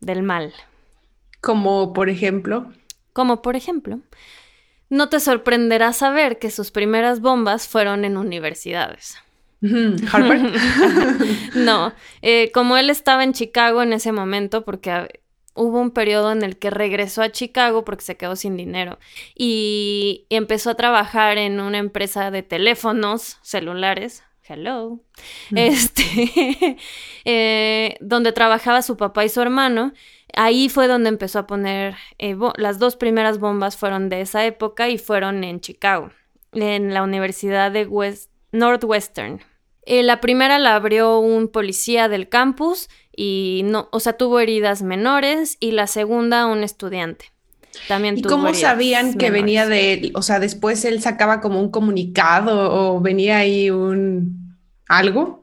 del 0.00 0.22
mal. 0.22 0.52
Como 1.40 1.92
por 1.92 2.08
ejemplo. 2.08 2.72
Como 3.12 3.42
por 3.42 3.56
ejemplo. 3.56 4.00
No 4.88 5.08
te 5.08 5.20
sorprenderá 5.20 5.92
saber 5.92 6.38
que 6.38 6.50
sus 6.50 6.70
primeras 6.70 7.20
bombas 7.20 7.66
fueron 7.66 8.04
en 8.04 8.16
universidades. 8.16 9.18
Harvard. 10.10 10.40
no, 11.54 11.92
eh, 12.20 12.50
como 12.52 12.76
él 12.76 12.90
estaba 12.90 13.24
en 13.24 13.32
Chicago 13.32 13.82
en 13.82 13.92
ese 13.92 14.12
momento, 14.12 14.64
porque 14.64 15.22
hubo 15.54 15.80
un 15.80 15.90
periodo 15.90 16.32
en 16.32 16.42
el 16.42 16.58
que 16.58 16.70
regresó 16.70 17.22
a 17.22 17.30
Chicago 17.30 17.84
porque 17.84 18.04
se 18.04 18.16
quedó 18.16 18.36
sin 18.36 18.56
dinero 18.56 18.98
y, 19.34 20.26
empezó 20.30 20.70
a 20.70 20.74
trabajar 20.74 21.38
en 21.38 21.60
una 21.60 21.78
empresa 21.78 22.30
de 22.30 22.42
teléfonos 22.42 23.38
celulares. 23.42 24.24
Hello. 24.44 25.00
Este, 25.54 26.76
eh, 27.24 27.96
donde 28.00 28.32
trabajaba 28.32 28.82
su 28.82 28.96
papá 28.96 29.24
y 29.24 29.28
su 29.28 29.40
hermano. 29.40 29.92
Ahí 30.34 30.68
fue 30.68 30.88
donde 30.88 31.10
empezó 31.10 31.38
a 31.38 31.46
poner, 31.46 31.94
eh, 32.18 32.36
las 32.56 32.78
dos 32.78 32.96
primeras 32.96 33.38
bombas 33.38 33.76
fueron 33.76 34.08
de 34.08 34.22
esa 34.22 34.44
época 34.44 34.88
y 34.88 34.98
fueron 34.98 35.44
en 35.44 35.60
Chicago, 35.60 36.10
en 36.52 36.92
la 36.92 37.02
Universidad 37.02 37.70
de 37.70 37.86
West, 37.86 38.30
Northwestern. 38.50 39.40
Eh, 39.84 40.02
la 40.02 40.20
primera 40.20 40.58
la 40.58 40.74
abrió 40.74 41.18
un 41.18 41.48
policía 41.48 42.08
del 42.08 42.28
campus 42.28 42.88
y 43.14 43.62
no, 43.64 43.88
o 43.92 44.00
sea, 44.00 44.14
tuvo 44.14 44.40
heridas 44.40 44.82
menores 44.82 45.56
y 45.60 45.72
la 45.72 45.86
segunda 45.86 46.46
un 46.46 46.62
estudiante. 46.62 47.32
También 47.88 48.18
¿Y 48.18 48.22
cómo 48.22 48.52
sabían 48.54 49.14
que 49.14 49.30
venía 49.30 49.66
de 49.66 49.94
él? 49.94 50.12
O 50.14 50.22
sea, 50.22 50.38
después 50.38 50.84
él 50.84 51.00
sacaba 51.00 51.40
como 51.40 51.60
un 51.60 51.70
comunicado 51.70 52.70
o 52.70 53.00
venía 53.00 53.38
ahí 53.38 53.70
un 53.70 54.56
algo. 54.88 55.42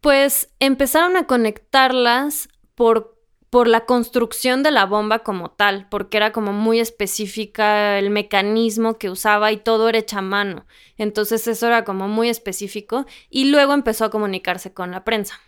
Pues 0.00 0.48
empezaron 0.60 1.16
a 1.16 1.26
conectarlas 1.26 2.48
por 2.74 3.19
por 3.50 3.66
la 3.66 3.84
construcción 3.84 4.62
de 4.62 4.70
la 4.70 4.86
bomba 4.86 5.18
como 5.20 5.50
tal, 5.50 5.88
porque 5.90 6.16
era 6.16 6.30
como 6.30 6.52
muy 6.52 6.78
específica 6.78 7.98
el 7.98 8.10
mecanismo 8.10 8.96
que 8.96 9.10
usaba 9.10 9.50
y 9.50 9.56
todo 9.56 9.88
era 9.88 9.98
hecha 9.98 10.18
a 10.18 10.22
mano. 10.22 10.66
Entonces 10.96 11.46
eso 11.48 11.66
era 11.66 11.84
como 11.84 12.06
muy 12.06 12.28
específico 12.28 13.06
y 13.28 13.46
luego 13.46 13.74
empezó 13.74 14.04
a 14.04 14.10
comunicarse 14.10 14.72
con 14.72 14.92
la 14.92 15.02
prensa. 15.02 15.40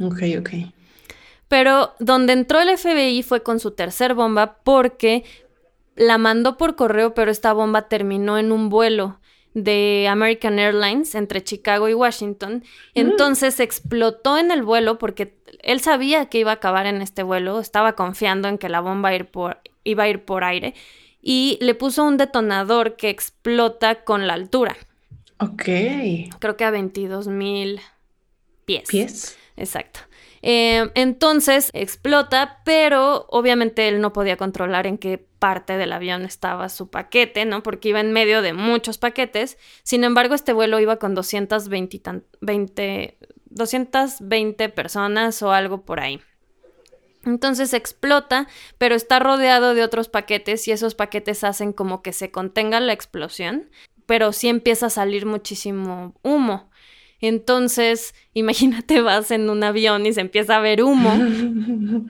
Ok, 0.00 0.22
ok. 0.38 0.50
Pero 1.48 1.92
donde 1.98 2.32
entró 2.32 2.60
el 2.60 2.76
FBI 2.76 3.22
fue 3.22 3.42
con 3.42 3.60
su 3.60 3.72
tercer 3.72 4.14
bomba 4.14 4.58
porque 4.64 5.24
la 5.94 6.16
mandó 6.16 6.56
por 6.56 6.76
correo, 6.76 7.12
pero 7.12 7.30
esta 7.30 7.52
bomba 7.52 7.88
terminó 7.88 8.38
en 8.38 8.50
un 8.50 8.70
vuelo 8.70 9.20
de 9.52 10.06
American 10.08 10.58
Airlines 10.58 11.14
entre 11.14 11.44
Chicago 11.44 11.90
y 11.90 11.94
Washington. 11.94 12.56
Mm. 12.56 12.62
Entonces 12.94 13.60
explotó 13.60 14.38
en 14.38 14.50
el 14.50 14.62
vuelo 14.62 14.96
porque 14.96 15.36
él 15.62 15.80
sabía 15.80 16.26
que 16.26 16.38
iba 16.38 16.50
a 16.50 16.54
acabar 16.54 16.86
en 16.86 17.02
este 17.02 17.22
vuelo, 17.22 17.60
estaba 17.60 17.94
confiando 17.94 18.48
en 18.48 18.58
que 18.58 18.68
la 18.68 18.80
bomba 18.80 19.10
iba 19.10 19.10
a 19.10 19.16
ir 19.16 19.30
por, 19.30 19.60
iba 19.84 20.04
a 20.04 20.08
ir 20.08 20.24
por 20.24 20.44
aire 20.44 20.74
y 21.22 21.58
le 21.60 21.74
puso 21.74 22.04
un 22.04 22.16
detonador 22.16 22.96
que 22.96 23.08
explota 23.08 24.04
con 24.04 24.26
la 24.26 24.34
altura. 24.34 24.76
Ok. 25.38 25.62
Creo 26.38 26.56
que 26.56 26.64
a 26.64 26.70
22 26.70 27.28
mil 27.28 27.80
pies. 28.64 28.88
Pies. 28.88 29.38
Exacto. 29.56 30.00
Eh, 30.42 30.90
entonces 30.94 31.70
explota, 31.72 32.60
pero 32.64 33.26
obviamente 33.30 33.86
él 33.86 34.00
no 34.00 34.12
podía 34.12 34.36
controlar 34.36 34.88
en 34.88 34.98
qué 34.98 35.24
parte 35.38 35.76
del 35.76 35.92
avión 35.92 36.22
estaba 36.22 36.68
su 36.68 36.90
paquete, 36.90 37.44
¿no? 37.44 37.62
Porque 37.62 37.90
iba 37.90 38.00
en 38.00 38.12
medio 38.12 38.42
de 38.42 38.52
muchos 38.52 38.98
paquetes. 38.98 39.56
Sin 39.84 40.02
embargo, 40.02 40.34
este 40.34 40.52
vuelo 40.52 40.80
iba 40.80 40.96
con 40.96 41.14
220, 41.14 43.18
220 43.54 44.68
personas 44.68 45.42
o 45.42 45.52
algo 45.52 45.82
por 45.84 46.00
ahí. 46.00 46.20
Entonces 47.24 47.72
explota, 47.72 48.48
pero 48.78 48.94
está 48.94 49.18
rodeado 49.18 49.74
de 49.74 49.84
otros 49.84 50.08
paquetes 50.08 50.66
y 50.66 50.72
esos 50.72 50.94
paquetes 50.94 51.44
hacen 51.44 51.72
como 51.72 52.02
que 52.02 52.12
se 52.12 52.30
contenga 52.30 52.80
la 52.80 52.92
explosión, 52.92 53.70
pero 54.06 54.32
sí 54.32 54.48
empieza 54.48 54.86
a 54.86 54.90
salir 54.90 55.26
muchísimo 55.26 56.14
humo. 56.22 56.70
Entonces, 57.20 58.14
imagínate, 58.34 59.00
vas 59.00 59.30
en 59.30 59.48
un 59.48 59.62
avión 59.64 60.04
y 60.04 60.12
se 60.12 60.20
empieza 60.20 60.56
a 60.56 60.60
ver 60.60 60.82
humo. 60.82 61.12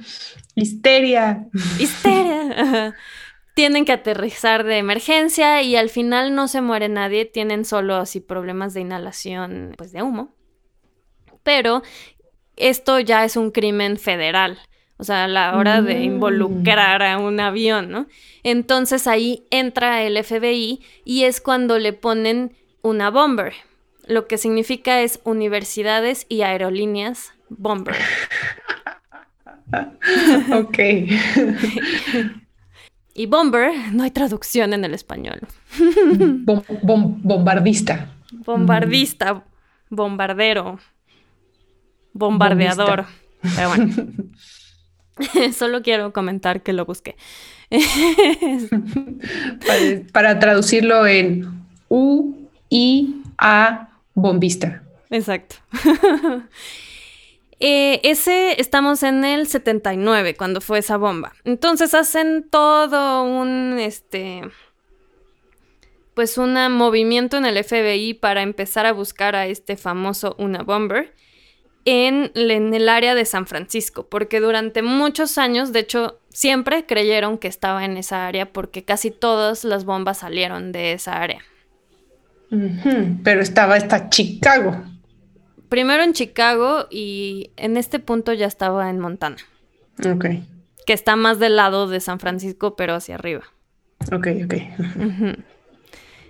Histeria. 0.57 1.49
Histeria. 1.79 2.97
Tienen 3.55 3.85
que 3.85 3.93
aterrizar 3.93 4.65
de 4.65 4.79
emergencia 4.79 5.61
y 5.61 5.77
al 5.77 5.91
final 5.91 6.35
no 6.35 6.49
se 6.49 6.63
muere 6.63 6.89
nadie, 6.89 7.27
tienen 7.27 7.67
solo 7.67 7.97
así 7.97 8.19
problemas 8.19 8.73
de 8.73 8.81
inhalación 8.81 9.75
pues, 9.77 9.93
de 9.93 10.03
humo. 10.03 10.35
Pero 11.43 11.83
esto 12.57 13.01
ya 13.01 13.25
es 13.25 13.37
un 13.37 13.51
crimen 13.51 13.97
federal. 13.97 14.59
O 14.99 15.05
sea, 15.05 15.25
a 15.25 15.29
la 15.29 15.57
hora 15.57 15.83
de 15.83 15.97
mm. 15.97 16.03
involucrar 16.03 17.03
a 17.03 17.19
un 17.19 17.41
avión, 17.41 17.91
¿no? 17.91 18.07
Entonces 18.45 19.07
ahí 19.07 19.45
entra 19.51 20.03
el 20.03 20.23
FBI 20.23 20.81
y 21.05 21.25
es 21.25 21.41
cuando 21.41 21.79
le 21.79 21.93
ponen 21.93 22.55
una 22.83 23.11
bomber, 23.11 23.55
lo 24.07 24.27
que 24.27 24.39
significa 24.39 25.01
es 25.03 25.21
universidades 25.25 26.27
y 26.29 26.43
aerolíneas 26.43 27.33
bomber. 27.49 27.97
ok. 30.53 30.79
y 33.15 33.27
bomber, 33.27 33.73
no 33.93 34.03
hay 34.05 34.11
traducción 34.11 34.73
en 34.73 34.85
el 34.85 34.95
español. 34.95 35.41
bombardista. 37.23 38.09
Bombardista, 38.31 39.45
bombardero, 39.91 40.79
bombardeador. 42.13 43.07
Pero 43.57 43.69
bueno. 43.69 43.95
Solo 45.57 45.83
quiero 45.83 46.13
comentar 46.13 46.63
que 46.63 46.73
lo 46.73 46.85
busqué. 46.85 47.17
para, 49.67 50.03
para, 50.13 50.39
traducirlo 50.39 51.07
en 51.07 51.65
U, 51.89 52.35
I, 52.69 53.23
A, 53.39 53.89
bombista. 54.15 54.83
Exacto. 55.11 55.57
Eh, 57.65 58.01
ese 58.03 58.61
estamos 58.61 59.05
en 59.05 59.25
el 59.25 59.47
79 59.47 60.35
cuando 60.35 60.61
fue 60.61 60.81
esa 60.81 60.97
bomba. 60.97 61.33
Entonces 61.45 61.95
hacen 61.95 62.49
todo 62.51 63.23
un 63.23 63.79
este 63.79 64.43
pues 66.15 66.39
un 66.39 66.55
movimiento 66.73 67.37
en 67.37 67.47
el 67.47 67.63
FBI 67.63 68.15
para 68.15 68.43
empezar 68.43 68.85
a 68.85 68.93
buscar 68.93 69.37
a 69.37 69.47
este 69.47 69.77
famoso 69.77 70.35
Una 70.41 70.65
Bomber 70.65 71.15
en, 71.85 72.31
en, 72.35 72.75
el 72.75 72.89
área 72.89 73.15
de 73.15 73.25
San 73.25 73.47
Francisco, 73.47 74.07
porque 74.09 74.41
durante 74.41 74.83
muchos 74.83 75.39
años, 75.39 75.73
de 75.73 75.81
hecho, 75.81 76.21
siempre 76.29 76.87
creyeron 76.87 77.39
que 77.39 77.49
estaba 77.49 77.85
en 77.85 77.97
esa 77.97 78.27
área 78.27 78.53
porque 78.53 78.85
casi 78.85 79.11
todas 79.11 79.65
las 79.65 79.85
bombas 79.85 80.19
salieron 80.19 80.73
de 80.73 80.93
esa 80.93 81.21
área. 81.21 81.41
Pero 83.25 83.41
estaba 83.41 83.77
hasta 83.77 84.11
Chicago. 84.11 84.83
Primero 85.69 86.03
en 86.03 86.13
Chicago 86.13 86.87
y 86.91 87.51
en 87.57 87.79
este 87.79 87.99
punto 87.99 88.35
ya 88.35 88.47
estaba 88.47 88.91
en 88.91 88.99
Montana. 88.99 89.39
Ok. 90.05 90.27
Que 90.87 90.93
está 90.93 91.17
más 91.17 91.39
del 91.39 91.57
lado 91.57 91.89
de 91.89 92.01
San 92.01 92.21
Francisco, 92.21 92.77
pero 92.77 92.95
hacia 92.95 93.15
arriba. 93.15 93.45
Ok, 94.13 94.29
ok. 94.45 94.55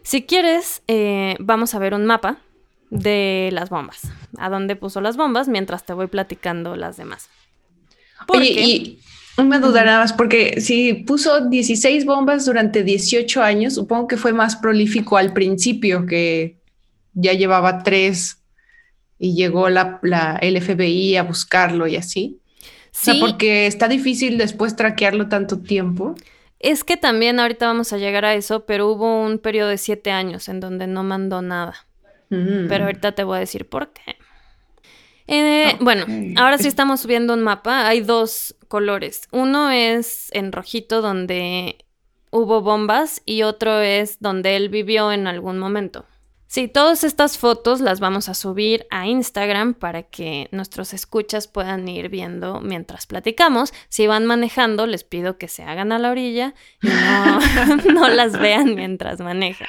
Si 0.05 0.24
quieres, 0.24 0.82
eh, 0.88 1.36
vamos 1.40 1.74
a 1.74 1.78
ver 1.78 1.94
un 1.94 2.05
mapa 2.07 2.38
de 2.93 3.49
las 3.53 3.70
bombas. 3.70 4.03
A 4.36 4.51
dónde 4.51 4.76
puso 4.76 5.01
las 5.01 5.16
bombas 5.16 5.49
mientras 5.49 5.84
te 5.84 5.95
voy 5.95 6.09
platicando 6.09 6.76
las 6.76 6.99
demás. 6.99 7.30
Oye, 8.28 8.99
no 9.38 9.45
me 9.45 9.59
dudarás 9.59 10.12
porque 10.12 10.61
si 10.61 10.93
puso 10.93 11.49
16 11.49 12.05
bombas 12.05 12.45
durante 12.45 12.84
18 12.84 13.43
años, 13.43 13.74
supongo 13.74 14.07
que 14.07 14.18
fue 14.18 14.34
más 14.34 14.57
prolífico 14.57 15.16
al 15.16 15.32
principio, 15.32 16.05
que 16.05 16.61
ya 17.14 17.32
llevaba 17.32 17.82
tres 17.82 18.43
y 19.18 19.34
llegó 19.34 19.70
la, 19.70 19.99
la 20.03 20.36
el 20.43 20.61
FBI 20.61 21.16
a 21.16 21.22
buscarlo 21.22 21.86
y 21.86 21.97
así. 21.97 22.38
Sí. 22.90 23.16
porque 23.20 23.66
está 23.66 23.88
difícil 23.88 24.36
después 24.36 24.76
traquearlo 24.76 25.30
tanto 25.30 25.61
tiempo. 25.61 26.14
Es 26.59 26.84
que 26.84 26.99
también 26.99 27.40
ahorita 27.40 27.66
vamos 27.66 27.95
a 27.95 27.97
llegar 27.97 28.26
a 28.26 28.34
eso, 28.34 28.66
pero 28.66 28.90
hubo 28.90 29.24
un 29.24 29.38
periodo 29.38 29.70
de 29.70 29.78
siete 29.78 30.11
años 30.11 30.51
en 30.51 30.61
donde 30.61 30.86
no 30.86 31.03
mandó 31.03 31.40
nada. 31.40 31.86
Mm. 32.33 32.68
Pero 32.68 32.85
ahorita 32.85 33.12
te 33.12 33.24
voy 33.24 33.37
a 33.37 33.41
decir 33.41 33.68
por 33.68 33.93
qué. 33.93 34.16
Eh, 35.26 35.76
bueno, 35.80 36.07
ahora 36.37 36.59
sí 36.59 36.66
estamos 36.66 37.01
subiendo 37.01 37.35
un 37.35 37.43
mapa. 37.43 37.87
Hay 37.87 38.01
dos 38.01 38.57
colores. 38.68 39.28
Uno 39.30 39.70
es 39.70 40.30
en 40.33 40.51
rojito 40.51 41.03
donde 41.03 41.76
hubo 42.30 42.62
bombas 42.62 43.22
y 43.26 43.43
otro 43.43 43.80
es 43.80 44.18
donde 44.20 44.57
él 44.57 44.68
vivió 44.70 45.12
en 45.12 45.26
algún 45.26 45.59
momento. 45.59 46.07
Sí, 46.53 46.68
todas 46.68 47.03
estas 47.03 47.38
fotos 47.38 47.80
las 47.80 47.98
vamos 47.98 48.28
a 48.28 48.34
subir 48.34 48.86
a 48.90 49.07
Instagram 49.07 49.72
para 49.72 50.03
que 50.03 50.50
nuestros 50.53 50.92
escuchas 50.92 51.48
puedan 51.48 51.88
ir 51.88 52.11
viendo 52.11 52.61
mientras 52.61 53.07
platicamos. 53.07 53.72
Si 53.88 54.07
van 54.07 54.26
manejando, 54.26 54.86
les 54.86 55.03
pido 55.03 55.38
que 55.38 55.48
se 55.48 55.62
hagan 55.62 55.92
a 55.92 55.98
la 55.98 56.11
orilla 56.11 56.53
y 56.82 56.88
no, 56.88 57.40
no 57.94 58.11
las 58.11 58.38
vean 58.38 58.74
mientras 58.74 59.20
manejan. 59.20 59.68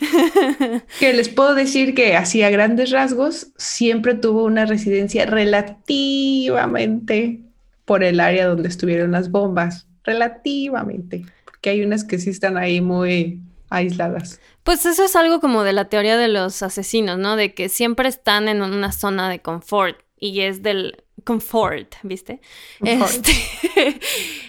que 0.98 1.12
les 1.12 1.28
puedo 1.28 1.54
decir 1.54 1.94
que 1.94 2.16
así 2.16 2.42
a 2.42 2.48
grandes 2.48 2.90
rasgos 2.90 3.48
siempre 3.58 4.14
tuvo 4.14 4.44
una 4.44 4.64
residencia 4.64 5.26
relativamente 5.26 7.42
por 7.84 8.02
el 8.02 8.18
área 8.18 8.46
donde 8.46 8.70
estuvieron 8.70 9.12
las 9.12 9.30
bombas, 9.30 9.88
relativamente, 10.04 11.26
porque 11.44 11.68
hay 11.68 11.84
unas 11.84 12.02
que 12.02 12.18
sí 12.18 12.30
están 12.30 12.56
ahí 12.56 12.80
muy 12.80 13.42
aisladas. 13.68 14.40
Pues 14.64 14.86
eso 14.86 15.04
es 15.04 15.14
algo 15.14 15.40
como 15.40 15.62
de 15.62 15.72
la 15.72 15.84
teoría 15.86 16.16
de 16.16 16.28
los 16.28 16.62
asesinos, 16.62 17.18
¿no? 17.18 17.36
De 17.36 17.54
que 17.54 17.68
siempre 17.68 18.08
están 18.08 18.48
en 18.48 18.62
una 18.62 18.92
zona 18.92 19.28
de 19.28 19.40
confort 19.40 19.98
y 20.18 20.40
es 20.40 20.62
del 20.62 21.04
confort, 21.22 21.94
¿viste? 22.02 22.40
Este, 22.82 23.32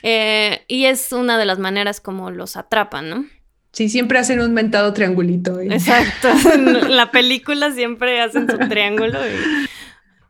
eh, 0.04 0.64
y 0.68 0.86
es 0.86 1.12
una 1.12 1.38
de 1.38 1.46
las 1.46 1.60
maneras 1.60 2.02
como 2.02 2.32
los 2.32 2.58
atrapan, 2.58 3.10
¿no? 3.10 3.26
Sí, 3.72 3.90
siempre 3.90 4.18
hacen 4.18 4.40
un 4.40 4.54
mentado 4.54 4.94
triangulito. 4.94 5.60
Exacto. 5.60 6.30
en 6.54 6.96
la 6.96 7.12
película 7.12 7.72
siempre 7.72 8.22
hacen 8.22 8.50
su 8.50 8.58
triángulo 8.70 9.20
y 9.28 9.68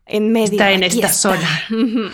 en 0.08 0.32
medio. 0.32 0.52
Está 0.54 0.72
en 0.72 0.84
esta 0.84 1.10
zona. 1.10 1.48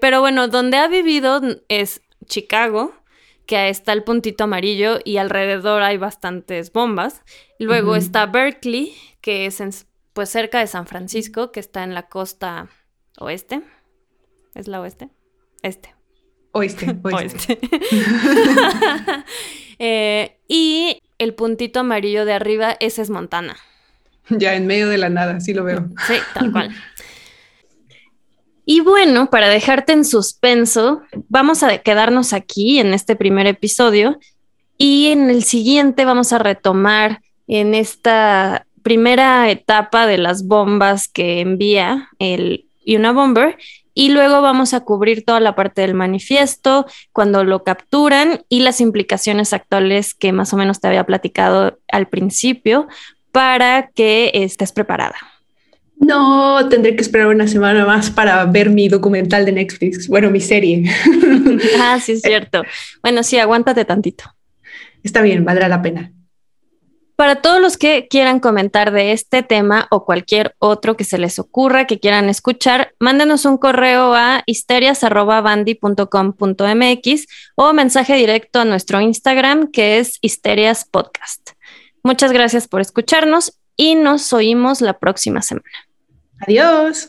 Pero 0.00 0.20
bueno, 0.20 0.48
donde 0.48 0.76
ha 0.76 0.88
vivido 0.88 1.40
es 1.68 2.02
Chicago, 2.26 2.94
que 3.46 3.68
está 3.68 3.92
el 3.92 4.02
puntito 4.02 4.44
amarillo 4.44 4.98
y 5.04 5.18
alrededor 5.18 5.82
hay 5.82 5.96
bastantes 5.96 6.72
bombas. 6.72 7.22
Luego 7.58 7.96
está 7.96 8.26
Berkeley, 8.26 8.94
que 9.20 9.46
es 9.46 9.86
pues 10.12 10.28
cerca 10.28 10.60
de 10.60 10.66
San 10.66 10.86
Francisco, 10.86 11.52
que 11.52 11.60
está 11.60 11.84
en 11.84 11.94
la 11.94 12.08
costa 12.08 12.68
oeste. 13.18 13.62
¿Es 14.54 14.68
la 14.68 14.80
oeste? 14.80 15.10
Este. 15.62 15.94
Oeste, 16.52 16.96
oeste. 17.04 17.58
Eh, 19.78 20.38
y 20.48 21.02
el 21.18 21.34
puntito 21.34 21.80
amarillo 21.80 22.24
de 22.24 22.32
arriba, 22.32 22.78
ese 22.80 23.02
es 23.02 23.10
Montana. 23.10 23.58
Ya 24.30 24.54
en 24.54 24.66
medio 24.66 24.88
de 24.88 24.96
la 24.96 25.10
nada, 25.10 25.38
sí 25.40 25.54
lo 25.54 25.64
veo. 25.64 25.88
Sí, 26.06 26.14
tal 26.34 26.50
cual. 26.50 26.74
Y 28.68 28.80
bueno, 28.80 29.30
para 29.30 29.48
dejarte 29.48 29.92
en 29.92 30.04
suspenso, 30.04 31.02
vamos 31.28 31.62
a 31.62 31.78
quedarnos 31.78 32.32
aquí 32.32 32.80
en 32.80 32.94
este 32.94 33.14
primer 33.14 33.46
episodio 33.46 34.18
y 34.76 35.06
en 35.06 35.30
el 35.30 35.44
siguiente 35.44 36.04
vamos 36.04 36.32
a 36.32 36.38
retomar 36.38 37.22
en 37.46 37.76
esta 37.76 38.66
primera 38.82 39.48
etapa 39.50 40.08
de 40.08 40.18
las 40.18 40.48
bombas 40.48 41.06
que 41.06 41.40
envía 41.40 42.08
el 42.18 42.66
Unabomber 42.84 43.56
y 43.94 44.08
luego 44.08 44.42
vamos 44.42 44.74
a 44.74 44.80
cubrir 44.80 45.24
toda 45.24 45.38
la 45.38 45.54
parte 45.54 45.82
del 45.82 45.94
manifiesto, 45.94 46.86
cuando 47.12 47.44
lo 47.44 47.62
capturan 47.62 48.44
y 48.48 48.60
las 48.60 48.80
implicaciones 48.80 49.52
actuales 49.52 50.12
que 50.12 50.32
más 50.32 50.52
o 50.52 50.56
menos 50.56 50.80
te 50.80 50.88
había 50.88 51.04
platicado 51.04 51.78
al 51.88 52.08
principio 52.08 52.88
para 53.30 53.90
que 53.94 54.32
estés 54.34 54.72
preparada. 54.72 55.16
No, 55.98 56.68
tendré 56.68 56.94
que 56.94 57.02
esperar 57.02 57.28
una 57.28 57.48
semana 57.48 57.86
más 57.86 58.10
para 58.10 58.44
ver 58.44 58.70
mi 58.70 58.88
documental 58.88 59.46
de 59.46 59.52
Netflix. 59.52 60.08
Bueno, 60.08 60.30
mi 60.30 60.40
serie. 60.40 60.84
ah, 61.80 61.98
sí, 62.00 62.12
es 62.12 62.22
cierto. 62.22 62.62
Bueno, 63.02 63.22
sí, 63.22 63.38
aguántate 63.38 63.84
tantito. 63.84 64.24
Está 65.02 65.22
bien, 65.22 65.44
valdrá 65.44 65.68
la 65.68 65.82
pena. 65.82 66.12
Para 67.16 67.36
todos 67.36 67.60
los 67.62 67.78
que 67.78 68.08
quieran 68.08 68.40
comentar 68.40 68.90
de 68.92 69.12
este 69.12 69.42
tema 69.42 69.88
o 69.90 70.04
cualquier 70.04 70.54
otro 70.58 70.98
que 70.98 71.04
se 71.04 71.16
les 71.16 71.38
ocurra, 71.38 71.86
que 71.86 71.98
quieran 71.98 72.28
escuchar, 72.28 72.92
mándenos 73.00 73.46
un 73.46 73.56
correo 73.56 74.14
a 74.14 74.42
histerias.bandy.com.mx 74.44 77.26
o 77.54 77.72
mensaje 77.72 78.16
directo 78.16 78.60
a 78.60 78.66
nuestro 78.66 79.00
Instagram 79.00 79.70
que 79.70 79.98
es 79.98 80.18
Histerias 80.20 80.84
Podcast. 80.84 81.52
Muchas 82.02 82.32
gracias 82.32 82.68
por 82.68 82.82
escucharnos 82.82 83.58
y 83.76 83.94
nos 83.94 84.34
oímos 84.34 84.82
la 84.82 84.98
próxima 84.98 85.40
semana. 85.40 85.85
Adiós. 86.40 87.08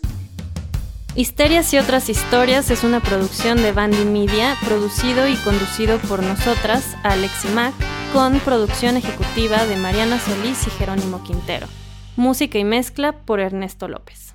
Histerias 1.15 1.73
y 1.73 1.77
otras 1.79 2.09
historias 2.09 2.69
es 2.69 2.83
una 2.83 2.99
producción 2.99 3.57
de 3.57 3.71
Bandy 3.71 4.05
Media, 4.05 4.55
producido 4.63 5.27
y 5.27 5.35
conducido 5.37 5.97
por 5.99 6.21
nosotras, 6.21 6.95
Alex 7.03 7.45
y 7.45 7.47
Mac, 7.49 7.73
con 8.13 8.39
producción 8.39 8.97
ejecutiva 8.97 9.65
de 9.65 9.77
Mariana 9.77 10.19
Solís 10.19 10.67
y 10.67 10.69
Jerónimo 10.69 11.23
Quintero. 11.23 11.67
Música 12.15 12.59
y 12.59 12.63
mezcla 12.63 13.13
por 13.13 13.39
Ernesto 13.39 13.87
López. 13.87 14.26